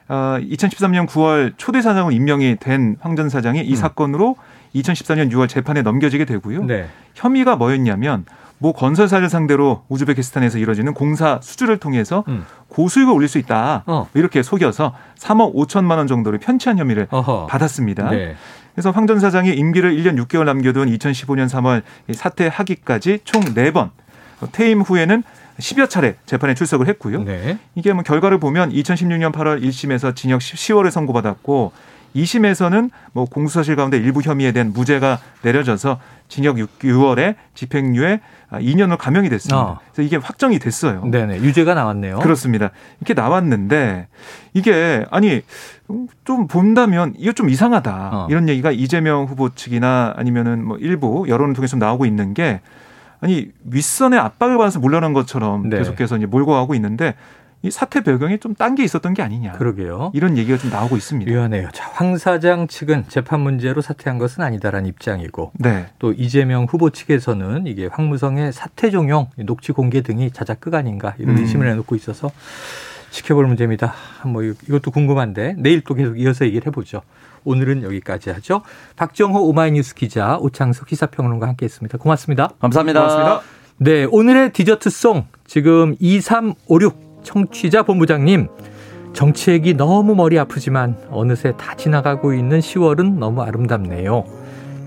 어, 0.08 0.38
2013년 0.40 1.06
9월 1.08 1.52
초대 1.56 1.82
사장으로 1.82 2.12
임명이 2.12 2.56
된 2.60 2.96
황 3.00 3.16
전 3.16 3.28
사장이 3.28 3.60
이 3.60 3.70
음. 3.70 3.76
사건으로 3.76 4.36
2014년 4.74 5.30
6월 5.32 5.48
재판에 5.48 5.82
넘겨지게 5.82 6.24
되고요. 6.24 6.64
네. 6.64 6.86
혐의가 7.14 7.56
뭐였냐면 7.56 8.24
모 8.58 8.72
건설사를 8.72 9.28
상대로 9.28 9.84
우즈베키스탄에서 9.88 10.58
이뤄지는 10.58 10.94
공사 10.94 11.38
수주를 11.42 11.76
통해서 11.78 12.24
음. 12.28 12.44
고수익을 12.68 13.12
올릴 13.12 13.28
수 13.28 13.38
있다. 13.38 13.84
어. 13.86 14.08
이렇게 14.14 14.42
속여서 14.42 14.94
3억 15.18 15.54
5천만 15.54 15.98
원 15.98 16.06
정도를 16.06 16.38
편취한 16.38 16.78
혐의를 16.78 17.06
어허. 17.10 17.46
받았습니다. 17.46 18.10
네. 18.10 18.34
그래서 18.74 18.90
황 18.90 19.06
전 19.06 19.20
사장이 19.20 19.52
임기를 19.54 19.96
1년 19.96 20.22
6개월 20.26 20.44
남겨둔 20.44 20.88
2015년 20.96 21.48
3월 21.48 21.82
사퇴하기까지 22.12 23.20
총 23.24 23.40
4번 23.42 23.90
퇴임 24.52 24.80
후에는 24.82 25.22
10여 25.58 25.88
차례 25.88 26.16
재판에 26.26 26.54
출석을 26.54 26.86
했고요. 26.88 27.22
네. 27.22 27.58
이게 27.74 27.92
뭐 27.94 28.02
결과를 28.02 28.38
보면 28.38 28.72
2016년 28.72 29.32
8월 29.32 29.62
1심에서 29.62 30.14
징역 30.14 30.40
10월을 30.40 30.90
선고받았고 30.90 31.72
2심에서는 32.16 32.90
뭐 33.12 33.26
공수사실 33.26 33.76
가운데 33.76 33.98
일부 33.98 34.20
혐의에 34.22 34.52
대한 34.52 34.72
무죄가 34.72 35.18
내려져서 35.42 35.98
징역 36.28 36.58
6, 36.58 36.78
6월에 36.80 37.36
집행유예 37.54 38.20
2년으로 38.50 38.96
감형이 38.96 39.28
됐습니다. 39.28 39.60
어. 39.60 39.78
그래서 39.92 40.06
이게 40.06 40.16
확정이 40.16 40.58
됐어요. 40.58 41.04
네네. 41.04 41.38
유죄가 41.38 41.74
나왔네요. 41.74 42.18
그렇습니다. 42.18 42.70
이렇게 43.00 43.14
나왔는데 43.14 44.08
이게 44.54 45.04
아니 45.10 45.42
좀 46.24 46.48
본다면 46.48 47.14
이거 47.18 47.32
좀 47.32 47.48
이상하다. 47.48 48.10
어. 48.12 48.26
이런 48.30 48.48
얘기가 48.48 48.72
이재명 48.72 49.24
후보 49.24 49.54
측이나 49.54 50.14
아니면은 50.16 50.64
뭐 50.64 50.78
일부 50.78 51.26
여론을 51.28 51.54
통해서 51.54 51.72
좀 51.72 51.80
나오고 51.80 52.06
있는 52.06 52.34
게 52.34 52.60
아니 53.20 53.50
윗선의 53.64 54.18
압박을 54.18 54.58
받아서 54.58 54.78
물러난 54.78 55.12
것처럼 55.12 55.68
네. 55.68 55.78
계속해서 55.78 56.16
이제 56.16 56.26
몰고 56.26 56.52
가고 56.52 56.74
있는데 56.74 57.14
이 57.66 57.70
사태 57.70 58.00
배경이 58.00 58.38
좀딴 58.38 58.76
게 58.76 58.84
있었던 58.84 59.12
게 59.14 59.22
아니냐. 59.22 59.52
그러게요. 59.52 60.12
이런 60.14 60.38
얘기가 60.38 60.56
좀 60.56 60.70
나오고 60.70 60.96
있습니다. 60.96 61.30
위원해요. 61.30 61.68
자, 61.72 61.90
황 61.92 62.16
사장 62.16 62.68
측은 62.68 63.06
재판 63.08 63.40
문제로 63.40 63.80
사퇴한 63.80 64.18
것은 64.18 64.44
아니다라는 64.44 64.88
입장이고, 64.88 65.52
네. 65.58 65.86
또 65.98 66.12
이재명 66.12 66.64
후보 66.64 66.90
측에서는 66.90 67.66
이게 67.66 67.88
황무성의 67.90 68.52
사퇴 68.52 68.90
종용, 68.90 69.28
녹취 69.36 69.72
공개 69.72 70.02
등이 70.02 70.30
자작극 70.30 70.74
아닌가 70.74 71.14
이런 71.18 71.36
음. 71.36 71.42
의심을 71.42 71.66
내놓고 71.66 71.96
있어서 71.96 72.30
지켜볼 73.10 73.46
문제입니다. 73.46 73.94
뭐 74.26 74.42
이것도 74.42 74.90
궁금한데 74.90 75.54
내일 75.58 75.80
또 75.82 75.94
계속 75.94 76.18
이어서 76.20 76.44
얘기를 76.44 76.66
해보죠. 76.66 77.02
오늘은 77.44 77.82
여기까지 77.82 78.30
하죠. 78.30 78.62
박정호 78.96 79.48
오마이뉴스 79.48 79.94
기자, 79.94 80.36
오창석 80.38 80.88
기사평론가 80.88 81.46
함께했습니다. 81.48 81.98
고맙습니다. 81.98 82.50
감사합니다. 82.60 83.00
고맙습니다. 83.00 83.40
네, 83.78 84.04
오늘의 84.04 84.52
디저트송 84.52 85.26
지금 85.46 85.94
2356 86.00 87.05
청취자 87.26 87.82
본부장님, 87.82 88.46
정치 89.12 89.50
얘기 89.50 89.74
너무 89.74 90.14
머리 90.14 90.38
아프지만 90.38 90.96
어느새 91.10 91.52
다 91.56 91.74
지나가고 91.74 92.32
있는 92.32 92.60
10월은 92.60 93.18
너무 93.18 93.42
아름답네요. 93.42 94.24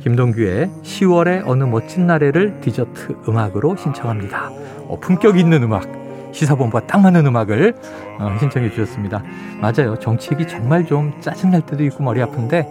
김동규의 0.01 0.69
10월의 0.81 1.43
어느 1.45 1.65
멋진 1.65 2.07
날에를 2.07 2.61
디저트 2.61 3.23
음악으로 3.27 3.75
신청합니다. 3.75 4.51
어, 4.87 4.97
품격 5.01 5.37
있는 5.37 5.63
음악, 5.63 5.83
시사본부가 6.31 6.87
딱 6.87 7.01
맞는 7.01 7.25
음악을 7.25 7.75
어, 8.19 8.37
신청해 8.39 8.69
주셨습니다. 8.71 9.21
맞아요. 9.59 9.99
정치 9.99 10.29
얘기 10.31 10.47
정말 10.47 10.85
좀 10.85 11.11
짜증날 11.19 11.65
때도 11.65 11.83
있고 11.85 12.03
머리 12.03 12.21
아픈데 12.21 12.69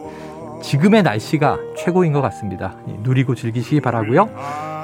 지금의 0.62 1.02
날씨가 1.02 1.59
최고인 1.76 2.14
것 2.14 2.22
같습니다. 2.22 2.74
누리고 3.02 3.35
즐기시기 3.35 3.83
바라고요. 3.83 4.31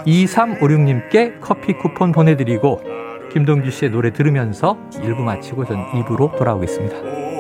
2356님께 0.07 1.41
커피 1.41 1.73
쿠폰 1.73 2.13
보내드리고 2.13 3.04
김동규 3.35 3.69
씨의 3.69 3.91
노래 3.91 4.13
들으면서 4.13 4.79
1부 4.93 5.19
마치고 5.19 5.65
전 5.65 5.85
2부로 5.91 6.39
돌아오겠습니다. 6.39 7.34